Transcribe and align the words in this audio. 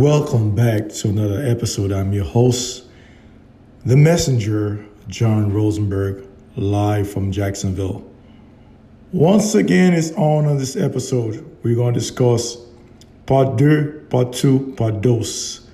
Welcome 0.00 0.54
back 0.54 0.88
to 0.88 1.10
another 1.10 1.44
episode. 1.44 1.92
I'm 1.92 2.14
your 2.14 2.24
host, 2.24 2.86
the 3.84 3.98
messenger, 3.98 4.82
John 5.08 5.52
Rosenberg, 5.52 6.26
live 6.56 7.12
from 7.12 7.30
Jacksonville. 7.30 8.10
Once 9.12 9.54
again, 9.54 9.92
it's 9.92 10.12
on 10.12 10.46
on 10.46 10.56
this 10.56 10.74
episode. 10.74 11.44
We're 11.62 11.74
going 11.74 11.92
to 11.92 12.00
discuss 12.00 12.56
part 13.26 13.58
deux, 13.58 14.06
part 14.08 14.32
two, 14.32 14.72
part 14.78 15.02
dos. 15.02 15.68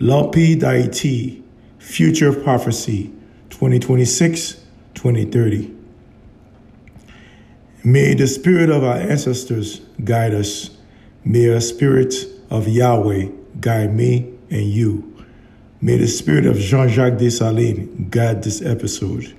L'Empire 0.00 1.40
Future 1.78 2.30
of 2.30 2.42
Prophecy, 2.42 3.12
2026-2030. 3.50 5.76
May 7.84 8.14
the 8.14 8.26
spirit 8.26 8.68
of 8.68 8.82
our 8.82 8.96
ancestors 8.96 9.80
guide 10.02 10.34
us. 10.34 10.70
May 11.24 11.46
the 11.46 11.60
spirit 11.60 12.16
of 12.50 12.66
Yahweh 12.66 13.28
guide 13.60 13.94
me 13.94 14.32
and 14.50 14.64
you. 14.64 15.24
May 15.80 15.96
the 15.96 16.06
spirit 16.06 16.46
of 16.46 16.56
Jean-Jacques 16.56 17.14
Dessalines 17.14 18.10
guide 18.10 18.42
this 18.42 18.60
episode. 18.62 19.34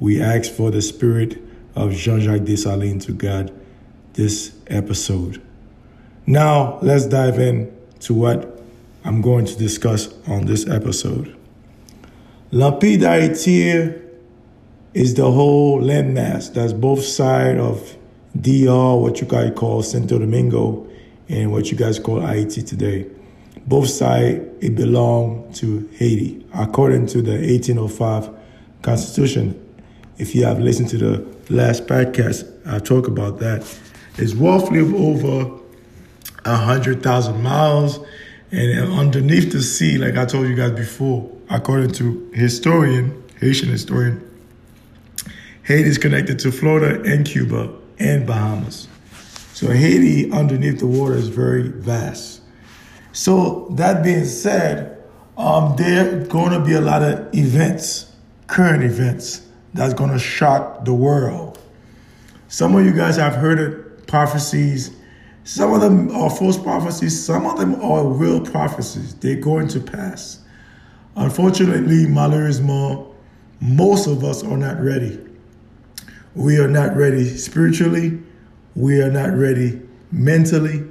We 0.00 0.20
ask 0.20 0.52
for 0.52 0.70
the 0.70 0.82
spirit 0.82 1.38
of 1.74 1.92
Jean-Jacques 1.92 2.42
Dessalines 2.42 3.04
to 3.06 3.12
guide 3.12 3.52
this 4.14 4.52
episode. 4.66 5.40
Now, 6.26 6.78
let's 6.82 7.06
dive 7.06 7.38
in 7.38 7.72
to 8.00 8.14
what 8.14 8.60
I'm 9.04 9.20
going 9.20 9.46
to 9.46 9.56
discuss 9.56 10.12
on 10.26 10.46
this 10.46 10.66
episode. 10.68 11.36
L'Empire 12.50 12.98
d'Haïti 12.98 14.02
is 14.94 15.14
the 15.14 15.30
whole 15.30 15.80
landmass 15.80 16.52
that's 16.52 16.72
both 16.72 17.04
side 17.04 17.58
of 17.58 17.96
DR, 18.40 18.96
what 19.00 19.20
you 19.20 19.26
guys 19.26 19.52
call 19.54 19.82
Santo 19.82 20.18
Domingo, 20.18 20.88
and 21.28 21.52
what 21.52 21.70
you 21.70 21.76
guys 21.76 21.98
call 21.98 22.20
Haiti 22.20 22.62
today. 22.62 23.06
Both 23.66 23.88
sides, 23.88 24.44
it 24.60 24.74
belonged 24.74 25.54
to 25.56 25.88
Haiti, 25.94 26.44
according 26.54 27.06
to 27.08 27.22
the 27.22 27.32
1805 27.32 28.30
Constitution. 28.82 29.62
If 30.18 30.34
you 30.34 30.44
have 30.44 30.60
listened 30.60 30.88
to 30.90 30.98
the 30.98 31.26
last 31.50 31.86
podcast, 31.86 32.44
I 32.66 32.78
talk 32.78 33.06
about 33.08 33.38
that. 33.40 33.62
It's 34.18 34.34
roughly 34.34 34.80
over 34.80 35.50
100,000 36.44 37.42
miles, 37.42 37.98
and 38.52 38.92
underneath 38.92 39.52
the 39.52 39.62
sea, 39.62 39.98
like 39.98 40.16
I 40.16 40.24
told 40.24 40.48
you 40.48 40.54
guys 40.54 40.72
before, 40.72 41.30
according 41.50 41.90
to 41.92 42.30
historian, 42.32 43.22
Haitian 43.40 43.68
historian, 43.68 44.22
Haiti 45.64 45.88
is 45.88 45.98
connected 45.98 46.38
to 46.40 46.52
Florida 46.52 47.02
and 47.02 47.26
Cuba 47.26 47.74
and 47.98 48.26
Bahamas. 48.26 48.86
So 49.52 49.70
Haiti 49.70 50.30
underneath 50.30 50.78
the 50.78 50.86
water 50.86 51.14
is 51.14 51.28
very 51.28 51.68
vast. 51.68 52.35
So 53.16 53.68
that 53.70 54.04
being 54.04 54.26
said, 54.26 55.02
um, 55.38 55.74
there 55.76 56.20
are 56.20 56.26
going 56.26 56.52
to 56.52 56.60
be 56.60 56.74
a 56.74 56.82
lot 56.82 57.02
of 57.02 57.34
events, 57.34 58.12
current 58.46 58.84
events, 58.84 59.40
that's 59.72 59.94
going 59.94 60.10
to 60.10 60.18
shock 60.18 60.84
the 60.84 60.92
world. 60.92 61.58
Some 62.48 62.76
of 62.76 62.84
you 62.84 62.92
guys 62.92 63.16
have 63.16 63.34
heard 63.34 63.58
of 63.58 64.06
prophecies. 64.06 64.94
Some 65.44 65.72
of 65.72 65.80
them 65.80 66.14
are 66.14 66.28
false 66.28 66.58
prophecies. 66.58 67.18
Some 67.24 67.46
of 67.46 67.58
them 67.58 67.76
are 67.76 68.04
real 68.04 68.38
prophecies. 68.38 69.14
They're 69.14 69.40
going 69.40 69.68
to 69.68 69.80
pass. 69.80 70.40
Unfortunately, 71.16 72.06
malheureusement, 72.06 73.08
most 73.62 74.08
of 74.08 74.24
us 74.24 74.44
are 74.44 74.58
not 74.58 74.78
ready. 74.78 75.18
We 76.34 76.58
are 76.58 76.68
not 76.68 76.94
ready 76.94 77.24
spiritually. 77.38 78.20
We 78.74 79.00
are 79.00 79.10
not 79.10 79.32
ready 79.32 79.80
mentally. 80.12 80.84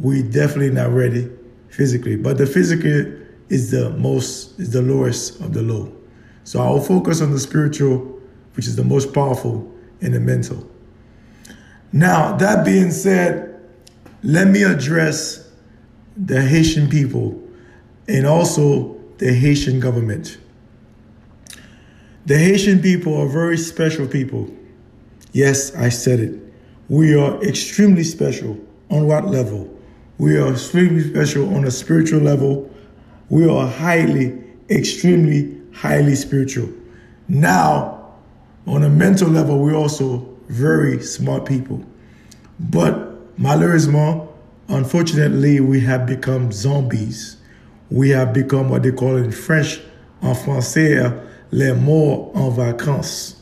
We 0.00 0.24
definitely 0.24 0.72
not 0.72 0.90
ready 0.90 1.30
physically. 1.70 2.16
But 2.16 2.38
the 2.38 2.46
physical 2.46 3.12
is 3.48 3.70
the 3.70 3.90
most 3.90 4.58
is 4.60 4.72
the 4.72 4.82
lowest 4.82 5.40
of 5.40 5.52
the 5.52 5.62
low. 5.62 5.92
So 6.44 6.60
I'll 6.60 6.80
focus 6.80 7.20
on 7.20 7.32
the 7.32 7.38
spiritual, 7.38 8.18
which 8.54 8.66
is 8.66 8.76
the 8.76 8.84
most 8.84 9.12
powerful, 9.14 9.72
and 10.00 10.14
the 10.14 10.20
mental. 10.20 10.68
Now, 11.92 12.36
that 12.36 12.64
being 12.64 12.90
said, 12.90 13.60
let 14.22 14.48
me 14.48 14.62
address 14.62 15.48
the 16.16 16.40
Haitian 16.40 16.88
people 16.88 17.40
and 18.08 18.26
also 18.26 18.98
the 19.18 19.32
Haitian 19.32 19.80
government. 19.80 20.38
The 22.26 22.38
Haitian 22.38 22.80
people 22.80 23.16
are 23.20 23.28
very 23.28 23.56
special 23.56 24.06
people. 24.06 24.50
Yes, 25.32 25.74
I 25.74 25.88
said 25.88 26.20
it. 26.20 26.40
We 26.88 27.14
are 27.14 27.42
extremely 27.42 28.04
special. 28.04 28.58
On 28.90 29.06
what 29.06 29.26
level? 29.26 29.69
We 30.20 30.36
are 30.36 30.52
extremely 30.52 31.02
special 31.02 31.54
on 31.54 31.64
a 31.64 31.70
spiritual 31.70 32.20
level. 32.20 32.70
We 33.30 33.48
are 33.48 33.66
highly, 33.66 34.38
extremely, 34.68 35.58
highly 35.72 36.14
spiritual. 36.14 36.68
Now, 37.26 38.12
on 38.66 38.82
a 38.82 38.90
mental 38.90 39.30
level, 39.30 39.58
we're 39.58 39.74
also 39.74 40.28
very 40.48 41.02
smart 41.02 41.46
people. 41.46 41.82
But 42.58 43.38
malheureusement, 43.38 44.28
unfortunately, 44.68 45.60
we 45.60 45.80
have 45.86 46.04
become 46.04 46.52
zombies. 46.52 47.38
We 47.88 48.10
have 48.10 48.34
become 48.34 48.68
what 48.68 48.82
they 48.82 48.92
call 48.92 49.16
in 49.16 49.32
French, 49.32 49.80
en 50.20 50.34
français, 50.34 51.18
les 51.50 51.72
morts 51.72 52.36
en 52.36 52.50
vacances, 52.50 53.36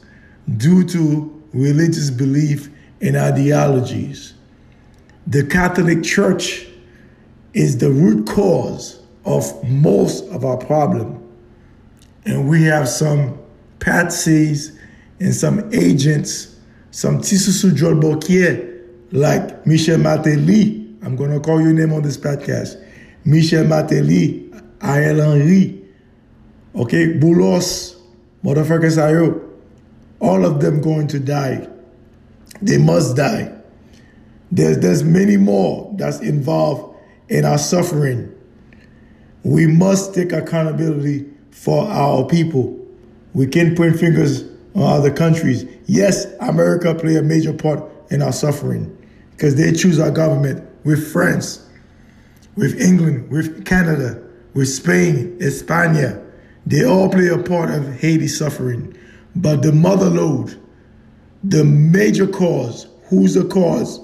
due 0.56 0.84
to 0.84 1.42
religious 1.52 2.10
belief 2.10 2.70
and 3.00 3.16
ideologies. 3.16 4.34
The 5.26 5.42
Catholic 5.42 6.04
Church 6.04 6.67
is 7.54 7.78
the 7.78 7.90
root 7.90 8.26
cause 8.26 9.02
of 9.24 9.68
most 9.68 10.24
of 10.30 10.44
our 10.44 10.56
problem. 10.56 11.24
And 12.24 12.48
we 12.48 12.62
have 12.64 12.88
some 12.88 13.38
patsies 13.78 14.76
and 15.20 15.34
some 15.34 15.72
agents, 15.72 16.56
some 16.90 17.18
Tisusu 17.18 17.70
Jolbokier, 17.70 18.86
like 19.12 19.66
Michel 19.66 19.98
Martelly. 19.98 20.96
I'm 21.02 21.16
going 21.16 21.30
to 21.30 21.40
call 21.40 21.60
your 21.60 21.72
name 21.72 21.92
on 21.92 22.02
this 22.02 22.16
podcast. 22.16 22.82
Michel 23.24 23.64
Martelly, 23.64 24.50
Ariel 24.82 25.32
Henry, 25.32 25.84
okay, 26.74 27.14
Boulos, 27.14 28.00
motherfuckers 28.44 28.98
Ayo. 28.98 29.44
All 30.20 30.44
of 30.44 30.60
them 30.60 30.80
going 30.80 31.06
to 31.08 31.20
die. 31.20 31.68
They 32.60 32.78
must 32.78 33.16
die. 33.16 33.54
There's, 34.50 34.78
there's 34.78 35.04
many 35.04 35.36
more 35.36 35.94
that's 35.96 36.20
involved 36.20 36.87
in 37.28 37.44
our 37.44 37.58
suffering. 37.58 38.34
We 39.44 39.66
must 39.66 40.14
take 40.14 40.32
accountability 40.32 41.26
for 41.50 41.86
our 41.86 42.24
people. 42.26 42.78
We 43.34 43.46
can't 43.46 43.76
point 43.76 43.98
fingers 43.98 44.42
on 44.74 44.82
other 44.82 45.12
countries. 45.12 45.64
Yes, 45.86 46.26
America 46.40 46.94
play 46.94 47.16
a 47.16 47.22
major 47.22 47.52
part 47.52 47.82
in 48.10 48.22
our 48.22 48.32
suffering 48.32 48.96
because 49.32 49.56
they 49.56 49.72
choose 49.72 49.98
our 49.98 50.10
government 50.10 50.68
with 50.84 51.12
France, 51.12 51.66
with 52.56 52.80
England, 52.80 53.30
with 53.30 53.64
Canada, 53.64 54.22
with 54.54 54.68
Spain, 54.68 55.38
España. 55.40 56.24
They 56.66 56.84
all 56.84 57.08
play 57.08 57.28
a 57.28 57.38
part 57.38 57.70
of 57.70 57.84
Haiti's 58.00 58.36
suffering. 58.36 58.96
But 59.36 59.62
the 59.62 59.72
mother 59.72 60.10
load, 60.10 60.60
the 61.44 61.64
major 61.64 62.26
cause, 62.26 62.88
who's 63.04 63.34
the 63.34 63.44
cause? 63.44 64.00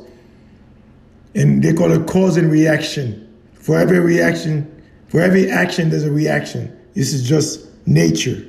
And 1.34 1.62
they 1.62 1.72
call 1.72 1.90
it 1.92 2.06
cause 2.06 2.36
and 2.36 2.50
reaction. 2.50 3.20
For 3.54 3.78
every 3.78 3.98
reaction, 3.98 4.70
for 5.08 5.20
every 5.20 5.50
action, 5.50 5.90
there's 5.90 6.04
a 6.04 6.12
reaction. 6.12 6.76
This 6.94 7.12
is 7.12 7.26
just 7.28 7.66
nature. 7.86 8.46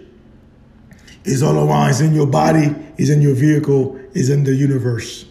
It's 1.23 1.41
all 1.41 1.57
around. 1.57 1.89
It's 1.89 2.01
in 2.01 2.13
your 2.13 2.27
body, 2.27 2.75
it's 2.97 3.09
in 3.09 3.21
your 3.21 3.33
vehicle, 3.33 3.99
it's 4.13 4.29
in 4.29 4.43
the 4.43 4.53
universe. 4.53 5.25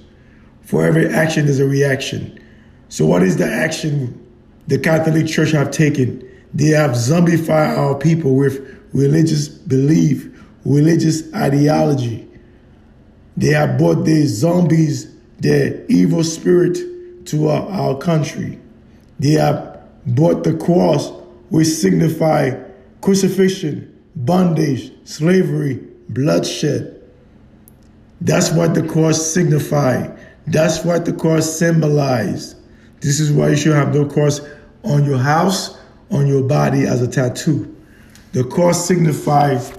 For 0.63 0.85
every 0.85 1.09
action, 1.09 1.45
there's 1.45 1.61
a 1.61 1.69
reaction. 1.69 2.41
So, 2.89 3.07
what 3.07 3.23
is 3.23 3.37
the 3.37 3.47
action 3.47 4.21
the 4.67 4.79
Catholic 4.79 5.27
Church 5.27 5.53
have 5.53 5.71
taken? 5.71 6.29
They 6.53 6.69
have 6.69 6.93
zombified 6.93 7.77
our 7.77 7.97
people 7.97 8.37
with 8.37 8.81
religious 8.93 9.49
belief, 9.49 10.29
religious 10.65 11.33
ideology. 11.35 12.29
They 13.37 13.49
have 13.49 13.77
brought 13.77 14.05
their 14.05 14.27
zombies, 14.27 15.13
their 15.41 15.85
evil 15.89 16.23
spirit 16.25 16.79
to 17.27 17.49
our, 17.49 17.69
our 17.69 17.99
country. 17.99 18.59
They 19.19 19.33
have 19.33 19.81
brought 20.07 20.45
the 20.45 20.55
cross, 20.55 21.11
which 21.49 21.69
signify 21.69 22.61
crucifixion, 23.01 24.03
bondage, 24.17 24.93
slavery, 25.05 25.81
bloodshed. 26.09 27.03
That's 28.21 28.53
what 28.53 28.75
the 28.75 28.87
cross 28.87 29.25
signified. 29.25 30.19
That's 30.47 30.85
what 30.85 31.05
the 31.05 31.13
cross 31.13 31.51
symbolized. 31.51 32.57
This 33.01 33.21
is 33.21 33.33
why 33.33 33.51
you 33.51 33.57
should 33.57 33.75
have 33.75 33.95
no 33.95 34.07
cross 34.07 34.41
on 34.83 35.05
your 35.05 35.19
house, 35.19 35.77
on 36.11 36.27
your 36.27 36.43
body 36.43 36.87
as 36.87 37.03
a 37.03 37.09
tattoo. 37.09 37.75
The 38.33 38.45
cross 38.45 38.87
signifies 38.87 39.73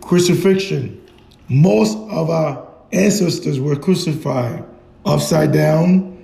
crucifixion. 0.00 1.00
Most 1.48 1.96
of 1.96 2.30
our 2.30 2.68
ancestors 2.92 3.60
were 3.60 3.76
crucified 3.76 4.64
upside 5.04 5.52
down, 5.52 6.19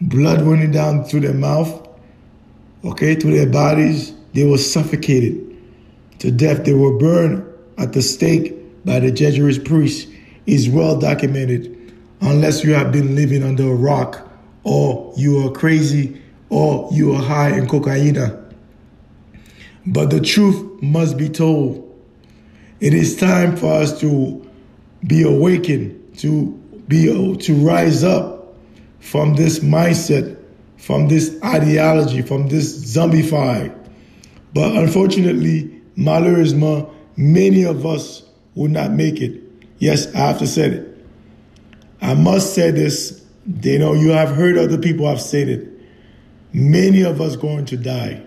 blood 0.00 0.42
running 0.42 0.70
down 0.70 1.04
through 1.04 1.20
their 1.20 1.34
mouth, 1.34 1.88
okay, 2.84 3.14
through 3.14 3.36
their 3.36 3.50
bodies. 3.50 4.14
They 4.34 4.44
were 4.44 4.58
suffocated 4.58 5.56
to 6.20 6.30
death. 6.30 6.64
They 6.64 6.74
were 6.74 6.96
burned 6.98 7.44
at 7.78 7.92
the 7.92 8.02
stake 8.02 8.54
by 8.84 9.00
the 9.00 9.10
Jesuit 9.10 9.64
priests. 9.64 10.10
Is 10.46 10.66
well 10.66 10.98
documented, 10.98 11.92
unless 12.22 12.64
you 12.64 12.72
have 12.72 12.90
been 12.90 13.14
living 13.14 13.42
under 13.42 13.70
a 13.70 13.74
rock, 13.74 14.26
or 14.64 15.12
you 15.14 15.46
are 15.46 15.52
crazy, 15.52 16.22
or 16.48 16.88
you 16.90 17.12
are 17.12 17.22
high 17.22 17.54
in 17.54 17.68
cocaine. 17.68 18.16
But 19.84 20.08
the 20.08 20.22
truth 20.22 20.82
must 20.82 21.18
be 21.18 21.28
told. 21.28 21.84
It 22.80 22.94
is 22.94 23.14
time 23.14 23.56
for 23.58 23.74
us 23.74 24.00
to 24.00 24.42
be 25.06 25.22
awakened, 25.22 26.16
to 26.20 26.46
be 26.88 27.36
to 27.36 27.54
rise 27.54 28.02
up 28.02 28.37
from 29.00 29.34
this 29.34 29.60
mindset, 29.60 30.36
from 30.76 31.08
this 31.08 31.38
ideology, 31.44 32.22
from 32.22 32.48
this 32.48 32.96
zombified. 32.96 33.74
But 34.54 34.76
unfortunately, 34.76 35.80
malheureusement, 35.96 36.88
many 37.16 37.64
of 37.64 37.84
us 37.86 38.22
will 38.54 38.68
not 38.68 38.92
make 38.92 39.20
it. 39.20 39.40
Yes, 39.78 40.12
I 40.14 40.18
have 40.18 40.38
to 40.38 40.46
say 40.46 40.68
it. 40.68 41.06
I 42.00 42.14
must 42.14 42.54
say 42.54 42.70
this. 42.70 43.24
You 43.62 43.78
know, 43.78 43.94
you 43.94 44.10
have 44.10 44.34
heard 44.34 44.58
other 44.58 44.78
people 44.78 45.08
have 45.08 45.20
said 45.20 45.48
it. 45.48 45.68
Many 46.52 47.02
of 47.02 47.20
us 47.20 47.36
going 47.36 47.66
to 47.66 47.76
die. 47.76 48.22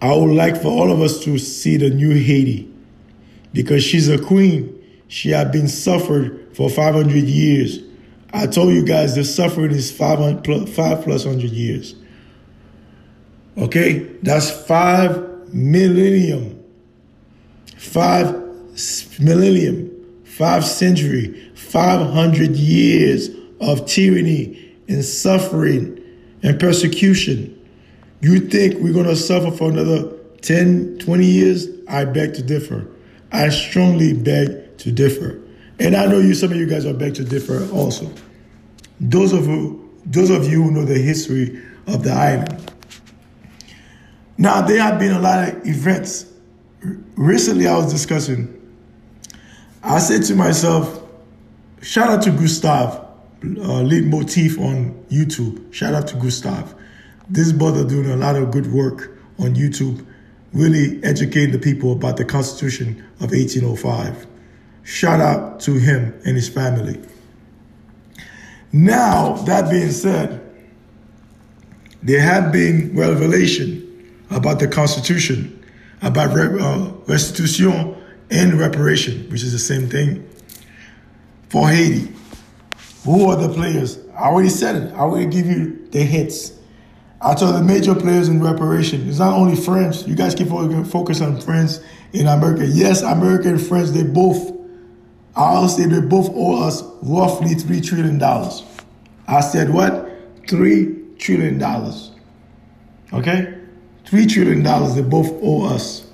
I 0.00 0.16
would 0.16 0.34
like 0.34 0.60
for 0.60 0.68
all 0.68 0.90
of 0.90 1.00
us 1.00 1.22
to 1.24 1.38
see 1.38 1.76
the 1.76 1.90
new 1.90 2.10
Haiti 2.10 2.68
because 3.52 3.84
she's 3.84 4.08
a 4.08 4.18
queen. 4.18 4.78
She 5.08 5.30
had 5.30 5.52
been 5.52 5.68
suffered 5.68 6.56
for 6.56 6.68
500 6.68 7.12
years. 7.12 7.78
I 8.32 8.46
told 8.46 8.72
you 8.72 8.84
guys 8.84 9.14
the 9.14 9.24
suffering 9.24 9.72
is 9.72 9.90
500 9.90 10.42
plus, 10.42 10.74
5 10.74 11.02
plus 11.04 11.24
100 11.24 11.50
years. 11.50 11.94
Okay? 13.58 13.98
That's 14.22 14.50
5 14.50 15.52
millennium. 15.52 16.64
5 17.76 19.20
millennium. 19.20 19.90
5 20.24 20.64
century. 20.64 21.50
500 21.54 22.56
years 22.56 23.28
of 23.60 23.86
tyranny 23.86 24.76
and 24.88 25.04
suffering 25.04 26.00
and 26.42 26.58
persecution. 26.58 27.58
You 28.20 28.40
think 28.40 28.76
we're 28.78 28.92
going 28.92 29.06
to 29.06 29.16
suffer 29.16 29.50
for 29.50 29.70
another 29.70 30.12
10, 30.42 30.98
20 30.98 31.24
years? 31.24 31.68
I 31.88 32.04
beg 32.04 32.34
to 32.34 32.42
differ. 32.42 32.86
I 33.32 33.48
strongly 33.50 34.14
beg 34.14 34.78
to 34.78 34.92
differ. 34.92 35.41
And 35.82 35.96
I 35.96 36.06
know 36.06 36.20
you, 36.20 36.32
some 36.32 36.52
of 36.52 36.56
you 36.56 36.66
guys 36.66 36.86
are 36.86 36.94
beg 36.94 37.16
to 37.16 37.24
differ 37.24 37.68
also. 37.72 38.08
Those 39.00 39.32
of 39.32 39.48
you, 39.48 39.90
those 40.06 40.30
of 40.30 40.46
you 40.46 40.62
who 40.62 40.70
know 40.70 40.84
the 40.84 40.98
history 40.98 41.60
of 41.88 42.04
the 42.04 42.12
island. 42.12 42.72
Now, 44.38 44.62
there 44.62 44.80
have 44.80 45.00
been 45.00 45.10
a 45.10 45.18
lot 45.18 45.48
of 45.48 45.66
events. 45.66 46.26
Recently, 47.16 47.66
I 47.66 47.76
was 47.76 47.92
discussing, 47.92 48.60
I 49.82 49.98
said 49.98 50.22
to 50.26 50.36
myself, 50.36 51.02
shout 51.80 52.08
out 52.08 52.22
to 52.22 52.30
Gustav, 52.30 53.04
uh, 53.44 53.82
lead 53.82 54.04
motif 54.04 54.60
on 54.60 55.04
YouTube. 55.10 55.74
Shout 55.74 55.94
out 55.94 56.06
to 56.08 56.16
Gustav. 56.16 56.76
This 57.28 57.50
brother 57.50 57.84
doing 57.84 58.08
a 58.08 58.16
lot 58.16 58.36
of 58.36 58.52
good 58.52 58.72
work 58.72 59.18
on 59.40 59.56
YouTube, 59.56 60.06
really 60.52 61.02
educating 61.02 61.50
the 61.50 61.58
people 61.58 61.90
about 61.90 62.18
the 62.18 62.24
Constitution 62.24 63.04
of 63.18 63.32
1805. 63.32 64.28
Shout 64.84 65.20
out 65.20 65.60
to 65.60 65.74
him 65.74 66.20
and 66.24 66.36
his 66.36 66.48
family. 66.48 67.00
Now, 68.72 69.34
that 69.44 69.70
being 69.70 69.90
said, 69.90 70.40
there 72.02 72.20
have 72.20 72.52
been 72.52 72.96
revelation 72.96 73.88
about 74.30 74.58
the 74.58 74.66
Constitution, 74.66 75.64
about 76.00 76.30
uh, 76.36 76.92
restitution 77.06 77.96
and 78.30 78.54
reparation, 78.54 79.28
which 79.30 79.42
is 79.42 79.52
the 79.52 79.58
same 79.58 79.88
thing, 79.88 80.28
for 81.48 81.68
Haiti. 81.68 82.12
Who 83.04 83.30
are 83.30 83.36
the 83.36 83.52
players? 83.52 83.98
I 84.14 84.28
already 84.28 84.48
said 84.48 84.76
it. 84.76 84.92
I 84.94 85.00
already 85.00 85.26
give 85.26 85.46
you 85.46 85.86
the 85.90 86.00
hits. 86.00 86.52
I 87.20 87.34
told 87.34 87.54
the 87.54 87.62
major 87.62 87.94
players 87.94 88.28
in 88.28 88.42
reparation. 88.42 89.08
It's 89.08 89.18
not 89.18 89.34
only 89.34 89.54
French. 89.54 90.06
You 90.06 90.14
guys 90.16 90.34
keep 90.34 90.48
focusing 90.48 91.26
on 91.26 91.40
France 91.40 91.80
in 92.12 92.26
America. 92.26 92.66
Yes, 92.66 93.02
America 93.02 93.48
and 93.48 93.60
France, 93.60 93.92
they 93.92 94.02
both, 94.02 94.50
I'll 95.34 95.68
say 95.68 95.86
they 95.86 96.00
both 96.00 96.30
owe 96.34 96.62
us 96.62 96.82
roughly 97.02 97.54
$3 97.54 97.84
trillion. 97.84 98.22
I 99.26 99.40
said 99.40 99.72
what? 99.72 100.08
$3 100.46 101.18
trillion. 101.18 101.62
Okay? 103.12 103.58
$3 104.04 104.28
trillion 104.28 104.62
they 104.94 105.02
both 105.02 105.30
owe 105.42 105.66
us. 105.66 106.06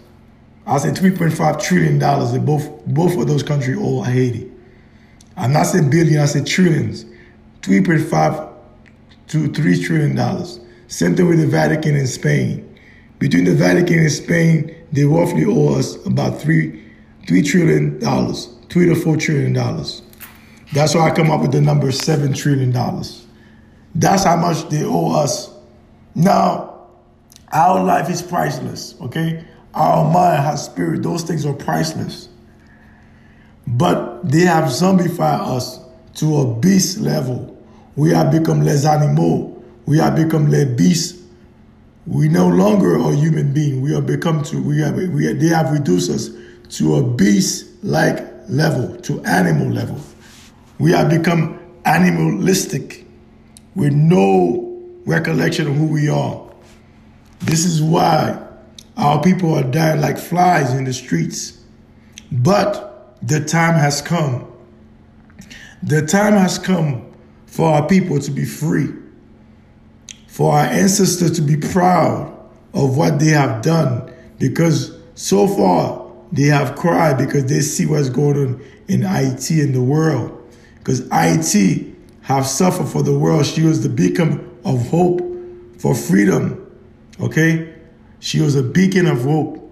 I 0.67 0.79
said 0.79 0.95
$3.5 0.95 1.63
trillion 1.63 1.99
they 1.99 2.39
both, 2.39 2.87
both 2.87 3.19
of 3.19 3.27
those 3.27 3.43
countries 3.43 3.79
owe 3.81 4.03
Haiti. 4.03 4.51
I'm 5.37 5.53
not 5.53 5.65
saying 5.65 5.91
billion, 5.91 6.21
I 6.21 6.27
said 6.27 6.47
trillions. 6.47 7.05
3.5 7.63 8.53
to 9.29 9.49
$3 9.49 9.85
trillion. 9.85 10.45
Same 10.89 11.17
thing 11.17 11.29
with 11.29 11.41
the 11.41 11.47
Vatican 11.47 11.97
and 11.97 12.09
Spain. 12.09 12.65
Between 13.19 13.45
the 13.45 13.55
Vatican 13.55 13.99
and 13.99 14.13
Spain, 14.13 14.75
they 14.93 15.05
roughly 15.05 15.45
owe 15.45 15.75
us 15.75 15.97
about 16.07 16.41
three, 16.41 16.85
three 17.27 17.43
trillion 17.43 17.99
dollars, 17.99 18.49
three 18.69 18.87
to 18.87 18.95
four 18.95 19.17
trillion 19.17 19.53
dollars. 19.53 20.03
That's 20.73 20.95
why 20.95 21.11
I 21.11 21.15
come 21.15 21.31
up 21.31 21.41
with 21.41 21.53
the 21.53 21.61
number 21.61 21.91
seven 21.93 22.33
trillion 22.35 22.71
dollars. 22.73 23.27
That's 23.95 24.25
how 24.25 24.37
much 24.37 24.69
they 24.69 24.85
owe 24.85 25.13
us. 25.13 25.51
Now, 26.15 26.87
our 27.53 27.83
life 27.83 28.11
is 28.11 28.21
priceless, 28.21 28.95
okay? 29.01 29.45
Our 29.75 30.05
mind 30.13 30.43
has 30.43 30.65
spirit. 30.65 31.03
Those 31.03 31.23
things 31.23 31.47
are 31.47 31.55
priceless. 31.55 32.29
But 33.67 34.29
they 34.29 34.41
have 34.41 34.65
zombified 34.65 35.41
us 35.41 35.81
to 36.17 36.37
a 36.39 36.55
beast 36.55 36.99
level. 36.99 37.57
We 37.97 38.11
have 38.11 38.31
become 38.31 38.63
les 38.63 38.85
animaux 38.85 39.59
we 39.89 39.97
have 39.97 40.17
become 40.17 40.51
le 40.51 40.67
beasts. 40.67 41.19
We 42.07 42.29
no 42.29 42.47
longer 42.47 42.99
are 42.99 43.15
human 43.15 43.55
being. 43.55 43.81
We 43.81 43.95
have 43.95 44.05
become 44.05 44.43
to 44.43 44.63
we 44.63 44.83
have 44.83 44.97
we 44.97 45.25
have, 45.25 45.41
they 45.41 45.47
have 45.47 45.73
reduced 45.73 46.11
us 46.11 46.29
to 46.77 46.97
a 46.97 47.03
beast-like 47.03 48.19
level, 48.49 48.97
to 49.03 49.23
animal 49.25 49.69
level. 49.69 50.01
We 50.79 50.93
have 50.93 51.11
become 51.11 51.59
animalistic 51.85 53.05
with 53.75 53.93
no 53.93 54.77
recollection 55.07 55.69
of 55.69 55.75
who 55.75 55.87
we 55.87 56.09
are. 56.09 56.51
This 57.41 57.65
is 57.65 57.83
why 57.83 58.45
our 58.97 59.23
people 59.23 59.55
are 59.55 59.63
dying 59.63 60.01
like 60.01 60.19
flies 60.19 60.73
in 60.73 60.85
the 60.85 60.93
streets. 60.93 61.61
But 62.31 63.17
the 63.23 63.45
time 63.45 63.75
has 63.75 64.03
come. 64.03 64.47
The 65.83 66.07
time 66.07 66.35
has 66.35 66.59
come 66.59 67.13
for 67.47 67.69
our 67.71 67.87
people 67.87 68.19
to 68.21 68.31
be 68.31 68.45
free 68.45 68.93
for 70.39 70.53
our 70.53 70.67
ancestors 70.67 71.33
to 71.33 71.43
be 71.43 71.57
proud 71.57 72.33
of 72.73 72.97
what 72.97 73.19
they 73.19 73.31
have 73.31 73.61
done 73.61 74.09
because 74.39 74.97
so 75.17 75.49
far 75.49 75.98
they 76.33 76.45
have 76.45 76.77
cried 76.77 77.19
because 77.19 77.47
they 77.47 77.61
see 77.61 77.87
what's 77.87 78.09
going 78.09 78.37
on 78.37 78.65
in 78.89 79.01
Ayiti 79.01 79.63
in 79.63 79.73
the 79.73 79.83
world. 79.83 80.35
Because 80.79 81.03
Ayiti 81.09 81.95
have 82.23 82.47
suffered 82.47 82.89
for 82.89 83.03
the 83.03 83.19
world. 83.19 83.47
She 83.47 83.63
was 83.63 83.83
the 83.83 83.89
beacon 83.89 84.59
of 84.65 84.89
hope 84.89 85.21
for 85.79 85.95
freedom. 85.95 86.67
Okay? 87.21 87.75
She 88.21 88.41
was 88.41 88.55
a 88.55 88.63
beacon 88.63 89.07
of 89.07 89.23
hope. 89.23 89.65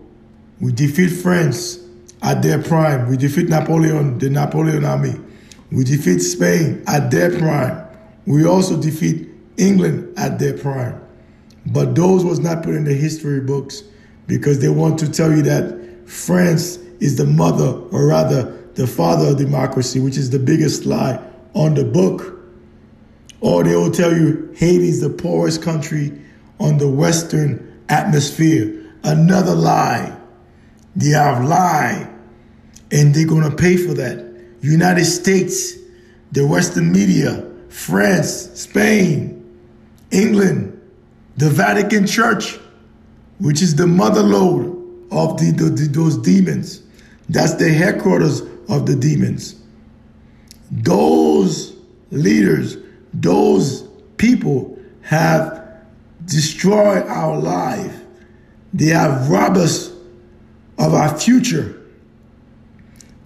We 0.61 0.73
defeat 0.73 1.09
France 1.09 1.81
at 2.23 2.43
their 2.43 2.63
prime. 2.63 3.09
We 3.09 3.17
defeat 3.17 3.49
Napoleon, 3.49 4.19
the 4.19 4.31
Napoleon 4.31 4.85
army. 4.85 5.15
We 5.71 5.85
defeat 5.85 6.21
Spain 6.21 6.83
at 6.87 7.11
their 7.11 7.37
prime. 7.37 7.87
We 8.25 8.47
also 8.47 8.81
defeat 8.81 9.29
England 9.57 10.17
at 10.19 10.39
their 10.39 10.57
prime. 10.57 11.01
But 11.67 11.95
those 11.95 12.25
was 12.25 12.39
not 12.39 12.63
put 12.63 12.75
in 12.75 12.85
the 12.85 12.95
history 12.95 13.41
books 13.41 13.83
because 14.27 14.61
they 14.61 14.69
want 14.69 14.99
to 15.01 15.11
tell 15.11 15.31
you 15.31 15.43
that 15.43 15.86
France 16.07 16.77
is 17.01 17.17
the 17.17 17.27
mother, 17.27 17.67
or 17.91 18.07
rather, 18.07 18.53
the 18.75 18.87
father 18.87 19.29
of 19.29 19.39
democracy, 19.39 20.01
which 20.01 20.17
is 20.17 20.31
the 20.31 20.39
biggest 20.39 20.87
lie 20.87 21.23
on 21.55 21.75
the 21.75 21.85
book. 21.85 22.39
Or 23.41 23.65
they 23.65 23.75
will 23.75 23.91
tell 23.91 24.15
you 24.17 24.53
Haiti 24.57 24.89
is 24.89 25.01
the 25.01 25.11
poorest 25.11 25.63
country 25.63 26.13
on 26.59 26.79
the 26.79 26.89
Western 26.89 27.83
atmosphere. 27.89 28.85
Another 29.03 29.55
lie. 29.55 30.17
They 30.95 31.11
have 31.11 31.45
lied, 31.45 32.09
and 32.91 33.15
they're 33.15 33.27
going 33.27 33.49
to 33.49 33.55
pay 33.55 33.77
for 33.77 33.95
that. 33.95 34.25
United 34.63 35.05
States, 35.05 35.75
the 36.33 36.47
Western 36.47 36.91
media, 36.91 37.47
France, 37.69 38.51
Spain, 38.55 39.59
England, 40.11 40.81
the 41.37 41.51
Vatican 41.51 42.07
Church, 42.07 42.59
which 43.39 43.61
is 43.61 43.77
the 43.77 43.87
mother 43.87 44.23
lode 44.23 44.76
of 45.11 45.39
the, 45.39 45.53
the, 45.53 45.65
the, 45.65 45.89
those 45.89 46.17
demons. 46.19 46.83
That's 47.29 47.55
the 47.55 47.69
headquarters 47.69 48.41
of 48.69 48.87
the 48.87 48.97
demons. 48.97 49.61
Those 50.71 51.77
leaders, 52.11 52.77
those 53.13 53.83
people 54.17 54.79
have 55.03 55.83
destroyed 56.25 57.05
our 57.07 57.39
life. 57.39 58.03
They 58.75 58.87
have 58.87 59.31
robbed 59.31 59.57
us 59.57 59.93
of 60.79 60.95
our 60.95 61.17
future. 61.19 61.81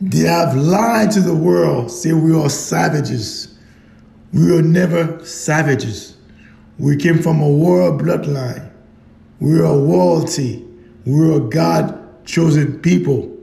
They 0.01 0.21
have 0.21 0.55
lied 0.57 1.11
to 1.13 1.21
the 1.21 1.35
world, 1.35 1.91
say 1.91 2.13
we 2.13 2.35
are 2.35 2.49
savages. 2.49 3.59
We 4.33 4.57
are 4.57 4.63
never 4.63 5.23
savages. 5.25 6.17
We 6.79 6.97
came 6.97 7.19
from 7.19 7.43
a 7.43 7.49
royal 7.49 7.99
bloodline. 7.99 8.71
We 9.41 9.59
are 9.59 9.77
royalty. 9.77 10.67
We 11.07 11.21
are 11.28 11.37
a 11.37 11.40
God 11.40 12.26
chosen 12.26 12.80
people. 12.80 13.37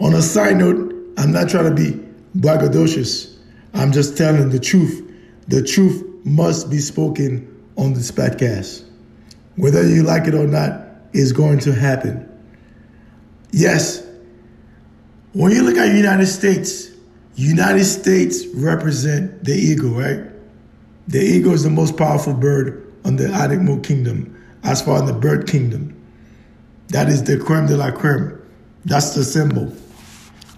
On 0.00 0.14
a 0.14 0.22
side 0.22 0.56
note, 0.56 0.94
I'm 1.18 1.32
not 1.32 1.48
trying 1.48 1.64
to 1.64 1.74
be 1.74 2.00
braggadocious. 2.38 3.36
I'm 3.74 3.92
just 3.92 4.16
telling 4.16 4.50
the 4.50 4.60
truth. 4.60 5.02
The 5.48 5.62
truth 5.62 6.04
must 6.24 6.70
be 6.70 6.78
spoken 6.78 7.50
on 7.76 7.94
this 7.94 8.10
podcast. 8.10 8.84
Whether 9.56 9.86
you 9.88 10.02
like 10.02 10.26
it 10.26 10.34
or 10.34 10.46
not, 10.46 10.82
is 11.12 11.32
going 11.32 11.60
to 11.60 11.72
happen. 11.72 12.28
Yes, 13.52 14.04
when 15.32 15.52
you 15.52 15.62
look 15.62 15.76
at 15.76 15.90
the 15.90 15.96
United 15.96 16.26
States, 16.26 16.90
United 17.36 17.84
States 17.84 18.46
represent 18.54 19.44
the 19.44 19.52
eagle, 19.52 19.90
right? 19.90 20.30
The 21.08 21.20
eagle 21.20 21.52
is 21.52 21.62
the 21.62 21.70
most 21.70 21.96
powerful 21.96 22.34
bird 22.34 22.92
on 23.04 23.16
the 23.16 23.28
animal 23.28 23.78
kingdom, 23.80 24.42
as 24.62 24.80
far 24.82 25.02
as 25.02 25.08
the 25.08 25.12
bird 25.12 25.48
kingdom. 25.48 25.93
That 26.88 27.08
is 27.08 27.24
the 27.24 27.38
creme 27.38 27.66
de 27.66 27.76
la 27.76 27.90
creme. 27.90 28.40
That's 28.84 29.14
the 29.14 29.24
symbol. 29.24 29.74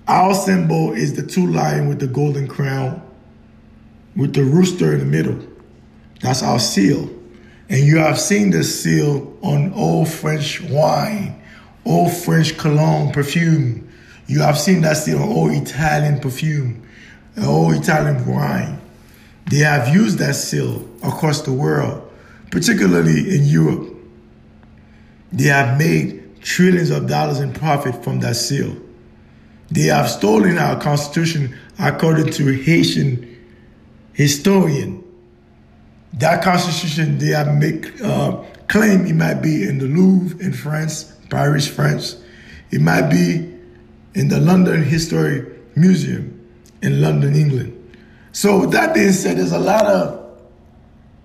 Our 0.09 0.35
symbol 0.35 0.92
is 0.92 1.14
the 1.14 1.23
two 1.23 1.47
lion 1.47 1.88
with 1.88 1.99
the 1.99 2.06
golden 2.06 2.47
crown, 2.47 3.02
with 4.14 4.35
the 4.35 4.45
rooster 4.45 4.92
in 4.92 5.00
the 5.00 5.04
middle. 5.04 5.38
That's 6.21 6.42
our 6.42 6.59
seal. 6.59 7.11
And 7.68 7.80
you 7.80 7.99
have 7.99 8.18
seen 8.21 8.50
the 8.50 8.62
seal 8.62 9.37
on 9.42 9.73
old 9.73 10.09
French 10.09 10.61
wine, 10.62 11.42
old 11.85 12.12
French 12.12 12.56
cologne 12.56 13.12
perfume. 13.12 13.88
You 14.28 14.40
have 14.40 14.59
seen 14.59 14.83
that 14.83 14.97
seal 14.97 15.23
on 15.23 15.28
old 15.28 15.52
Italian 15.52 16.21
perfume, 16.21 16.87
old 17.45 17.75
Italian 17.75 18.25
wine. 18.26 18.80
They 19.50 19.59
have 19.59 19.95
used 19.95 20.18
that 20.18 20.35
seal 20.35 20.88
across 21.02 21.42
the 21.42 21.52
world, 21.52 22.11
particularly 22.50 23.37
in 23.37 23.45
Europe. 23.45 23.86
They 25.37 25.45
have 25.45 25.78
made 25.78 26.43
trillions 26.43 26.90
of 26.90 27.09
dollars 27.09 27.40
in 27.40 27.52
profit 27.52 28.02
from 28.02 28.21
that 28.21 28.37
seal. 28.37 28.76
They 29.71 29.85
have 29.85 30.11
stolen 30.11 30.59
our 30.59 30.81
constitution 30.81 31.57
according 31.78 32.33
to 32.33 32.52
Haitian 32.52 33.33
historian 34.12 35.05
that 36.16 36.43
constitution 36.43 37.19
they 37.19 37.28
have 37.28 37.55
make 37.55 38.00
uh, 38.00 38.43
claim 38.69 39.07
it 39.07 39.14
might 39.14 39.43
be 39.43 39.69
in 39.69 39.78
the 39.78 39.85
Louvre 39.85 40.40
in 40.40 40.52
France, 40.52 41.12
Paris, 41.28 41.69
France. 41.69 42.23
It 42.71 42.81
might 42.81 43.11
be 43.11 43.55
in 44.14 44.28
the 44.28 44.40
London 44.40 44.83
History 44.83 45.45
Museum 45.75 46.33
in 46.83 47.02
London, 47.02 47.35
England. 47.35 47.73
So 48.33 48.61
with 48.61 48.73
that 48.73 48.95
being 48.95 49.12
said, 49.12 49.37
there's 49.37 49.52
a 49.52 49.59
lot 49.59 49.85
of 49.87 50.40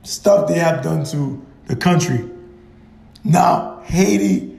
stuff 0.04 0.48
they 0.48 0.60
have 0.60 0.84
done 0.84 1.06
to 1.06 1.42
the 1.68 1.76
country. 1.76 2.30
Now, 3.24 3.71
Haiti, 3.86 4.58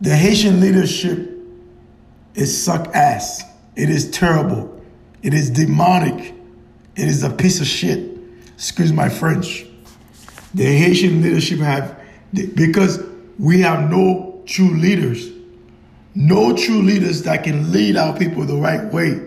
the 0.00 0.14
Haitian 0.14 0.60
leadership 0.60 1.30
is 2.34 2.64
suck 2.64 2.88
ass. 2.94 3.42
It 3.76 3.90
is 3.90 4.10
terrible. 4.10 4.82
It 5.22 5.34
is 5.34 5.50
demonic. 5.50 6.34
It 6.96 7.08
is 7.08 7.22
a 7.22 7.30
piece 7.30 7.60
of 7.60 7.66
shit. 7.66 8.16
Excuse 8.54 8.92
my 8.92 9.08
French. 9.08 9.66
The 10.54 10.64
Haitian 10.64 11.22
leadership 11.22 11.58
have, 11.58 12.00
because 12.32 13.02
we 13.38 13.60
have 13.60 13.90
no 13.90 14.42
true 14.46 14.74
leaders, 14.76 15.30
no 16.14 16.56
true 16.56 16.80
leaders 16.82 17.22
that 17.24 17.44
can 17.44 17.72
lead 17.72 17.96
our 17.96 18.16
people 18.16 18.44
the 18.44 18.56
right 18.56 18.90
way. 18.92 19.20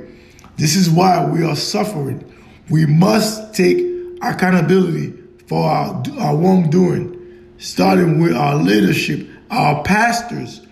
This 0.58 0.76
is 0.76 0.90
why 0.90 1.26
we 1.26 1.44
are 1.44 1.56
suffering. 1.56 2.26
We 2.70 2.86
must 2.86 3.54
take 3.54 3.86
accountability 4.22 5.14
for 5.48 5.70
our, 5.70 6.04
our 6.20 6.36
wrongdoing, 6.36 7.19
starting 7.60 8.20
with 8.20 8.34
our 8.34 8.56
leadership, 8.56 9.28
our 9.52 9.84
pastors 9.84 10.66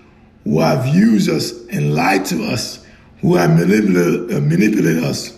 who 0.46 0.62
have 0.62 0.88
used 0.88 1.29
us 1.29 1.51
and 1.67 1.94
lied 1.94 2.25
to 2.25 2.44
us, 2.46 2.84
who 3.20 3.36
have 3.36 3.51
manipulated, 3.51 4.34
uh, 4.34 4.39
manipulated 4.39 5.03
us 5.03 5.38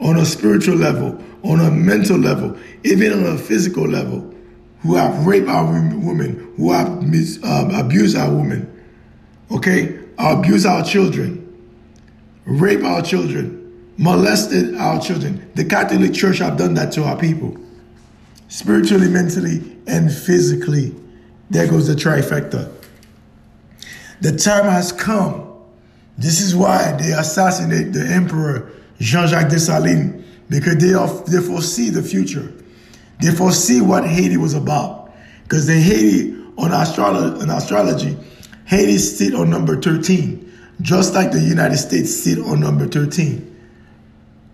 on 0.00 0.16
a 0.18 0.24
spiritual 0.24 0.76
level, 0.76 1.20
on 1.42 1.60
a 1.60 1.70
mental 1.70 2.16
level, 2.16 2.56
even 2.84 3.12
on 3.12 3.34
a 3.34 3.38
physical 3.38 3.86
level, 3.86 4.32
who 4.82 4.94
have 4.94 5.26
raped 5.26 5.48
our 5.48 5.64
women, 5.64 6.52
who 6.56 6.70
have 6.70 7.02
mis, 7.02 7.42
um, 7.42 7.74
abused 7.74 8.16
our 8.16 8.32
women, 8.32 8.70
okay, 9.50 9.98
abused 10.18 10.66
our 10.66 10.84
children, 10.84 11.40
rape 12.44 12.84
our 12.84 13.02
children, 13.02 13.60
molested 13.96 14.76
our 14.76 15.00
children. 15.00 15.50
The 15.54 15.64
Catholic 15.64 16.14
Church 16.14 16.38
have 16.38 16.56
done 16.56 16.74
that 16.74 16.92
to 16.92 17.02
our 17.02 17.16
people, 17.16 17.56
spiritually, 18.48 19.08
mentally, 19.08 19.73
and 19.86 20.12
physically. 20.12 20.94
There 21.50 21.66
goes 21.66 21.86
the 21.86 21.94
trifecta. 21.94 22.72
The 24.20 24.36
time 24.36 24.64
has 24.64 24.92
come. 24.92 25.52
This 26.16 26.40
is 26.40 26.54
why 26.54 26.92
they 26.92 27.12
assassinate 27.12 27.92
the 27.92 28.06
Emperor 28.06 28.70
Jean-Jacques 29.00 29.50
Dessalines 29.50 30.24
because 30.48 30.76
they, 30.76 30.94
are, 30.94 31.08
they 31.24 31.40
foresee 31.40 31.90
the 31.90 32.02
future. 32.02 32.52
They 33.20 33.30
foresee 33.30 33.80
what 33.80 34.06
Haiti 34.06 34.36
was 34.36 34.54
about. 34.54 35.12
Because 35.42 35.66
the 35.66 35.74
Haiti, 35.74 36.32
on, 36.56 36.70
astrolo- 36.70 37.40
on 37.40 37.50
astrology, 37.50 38.16
Haiti 38.66 38.98
sit 38.98 39.34
on 39.34 39.50
number 39.50 39.80
13, 39.80 40.52
just 40.80 41.14
like 41.14 41.32
the 41.32 41.40
United 41.40 41.76
States 41.76 42.14
sit 42.14 42.38
on 42.38 42.60
number 42.60 42.86
13. 42.86 43.50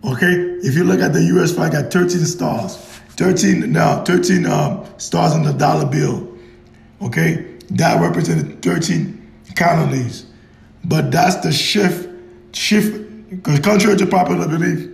Okay? 0.04 0.32
If 0.62 0.74
you 0.74 0.84
look 0.84 1.00
at 1.00 1.12
the 1.12 1.22
US 1.22 1.54
flag, 1.54 1.72
got 1.72 1.92
13 1.92 2.24
stars. 2.24 2.89
13 3.20 3.70
now, 3.70 4.02
13 4.02 4.46
um, 4.46 4.86
stars 4.96 5.34
on 5.34 5.42
the 5.42 5.52
dollar 5.52 5.84
bill. 5.84 6.26
Okay? 7.02 7.54
That 7.68 8.00
represented 8.00 8.62
13 8.62 9.30
colonies. 9.56 10.24
But 10.86 11.10
that's 11.10 11.36
the 11.36 11.52
shift, 11.52 12.08
shift, 12.56 13.28
because 13.28 13.60
contrary 13.60 13.98
to 13.98 14.06
popular 14.06 14.48
belief, 14.48 14.90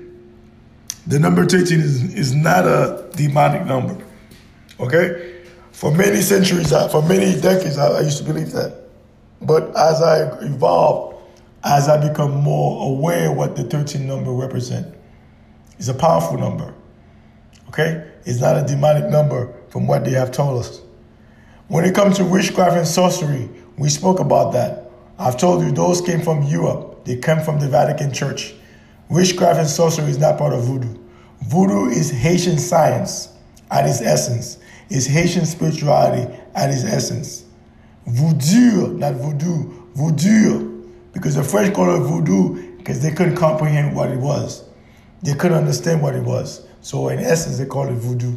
the 1.06 1.20
number 1.20 1.46
13 1.46 1.78
is, 1.78 2.02
is 2.14 2.34
not 2.34 2.64
a 2.64 3.08
demonic 3.14 3.64
number. 3.64 3.96
Okay? 4.80 5.44
For 5.70 5.92
many 5.94 6.20
centuries, 6.20 6.72
uh, 6.72 6.88
for 6.88 7.02
many 7.02 7.40
decades, 7.40 7.78
I, 7.78 7.86
I 7.86 8.00
used 8.00 8.18
to 8.18 8.24
believe 8.24 8.50
that. 8.50 8.88
But 9.40 9.68
as 9.76 10.02
I 10.02 10.36
evolve, 10.40 11.22
as 11.62 11.88
I 11.88 12.08
become 12.08 12.32
more 12.32 12.90
aware 12.90 13.30
what 13.30 13.54
the 13.54 13.62
13 13.62 14.04
number 14.04 14.32
represent, 14.32 14.92
it's 15.78 15.86
a 15.86 15.94
powerful 15.94 16.38
number. 16.38 16.74
Okay? 17.68 18.10
It's 18.24 18.40
not 18.40 18.56
a 18.56 18.66
demonic 18.66 19.10
number 19.10 19.52
from 19.68 19.86
what 19.86 20.04
they 20.04 20.12
have 20.12 20.32
told 20.32 20.60
us. 20.60 20.80
When 21.68 21.84
it 21.84 21.94
comes 21.94 22.16
to 22.18 22.24
witchcraft 22.24 22.76
and 22.76 22.86
sorcery, 22.86 23.48
we 23.76 23.88
spoke 23.88 24.20
about 24.20 24.52
that. 24.52 24.90
I've 25.18 25.36
told 25.36 25.64
you 25.64 25.72
those 25.72 26.00
came 26.00 26.20
from 26.20 26.42
Europe. 26.44 27.04
They 27.04 27.16
came 27.16 27.40
from 27.40 27.58
the 27.58 27.68
Vatican 27.68 28.12
Church. 28.12 28.54
Witchcraft 29.08 29.58
and 29.58 29.68
sorcery 29.68 30.10
is 30.10 30.18
not 30.18 30.38
part 30.38 30.52
of 30.52 30.64
voodoo. 30.64 30.96
Voodoo 31.42 31.86
is 31.86 32.10
Haitian 32.10 32.58
science 32.58 33.28
at 33.70 33.88
its 33.88 34.00
essence. 34.00 34.58
It's 34.90 35.06
Haitian 35.06 35.46
spirituality 35.46 36.32
at 36.54 36.70
its 36.70 36.84
essence. 36.84 37.44
Voodoo, 38.06 38.96
not 38.96 39.14
voodoo, 39.14 39.72
voodoo. 39.94 40.82
Because 41.12 41.34
the 41.34 41.42
French 41.42 41.74
called 41.74 42.00
it 42.00 42.04
voodoo 42.06 42.76
because 42.78 43.02
they 43.02 43.10
couldn't 43.10 43.36
comprehend 43.36 43.96
what 43.96 44.10
it 44.10 44.18
was. 44.18 44.64
They 45.22 45.34
couldn't 45.34 45.56
understand 45.56 46.02
what 46.02 46.14
it 46.14 46.22
was. 46.22 46.66
So 46.86 47.08
in 47.08 47.18
essence, 47.18 47.58
they 47.58 47.66
call 47.66 47.88
it 47.88 47.94
voodoo. 47.94 48.36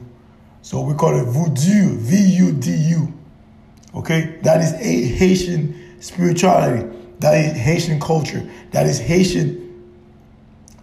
So 0.64 0.82
we 0.82 0.96
call 0.96 1.16
it 1.20 1.26
voodoo, 1.26 2.00
V-U-D-U. 2.00 3.14
Okay? 3.94 4.40
That 4.42 4.60
is 4.62 4.74
a 4.74 5.04
Haitian 5.18 6.02
spirituality. 6.02 6.84
That 7.20 7.36
is 7.36 7.56
Haitian 7.56 8.00
culture. 8.00 8.44
That 8.72 8.88
is 8.88 8.98
Haitian 8.98 9.94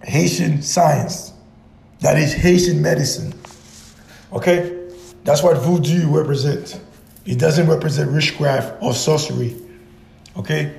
Haitian 0.05 0.63
science. 0.63 1.33
That 2.03 2.17
is 2.17 2.33
Haitian 2.33 2.81
medicine. 2.81 3.35
Okay? 4.33 4.87
That's 5.25 5.43
what 5.43 5.59
voodoo 5.59 6.07
represents. 6.17 6.79
It 7.25 7.41
doesn't 7.41 7.67
represent 7.69 8.13
witchcraft 8.13 8.81
or 8.81 8.95
sorcery. 8.95 9.57
Okay? 10.37 10.73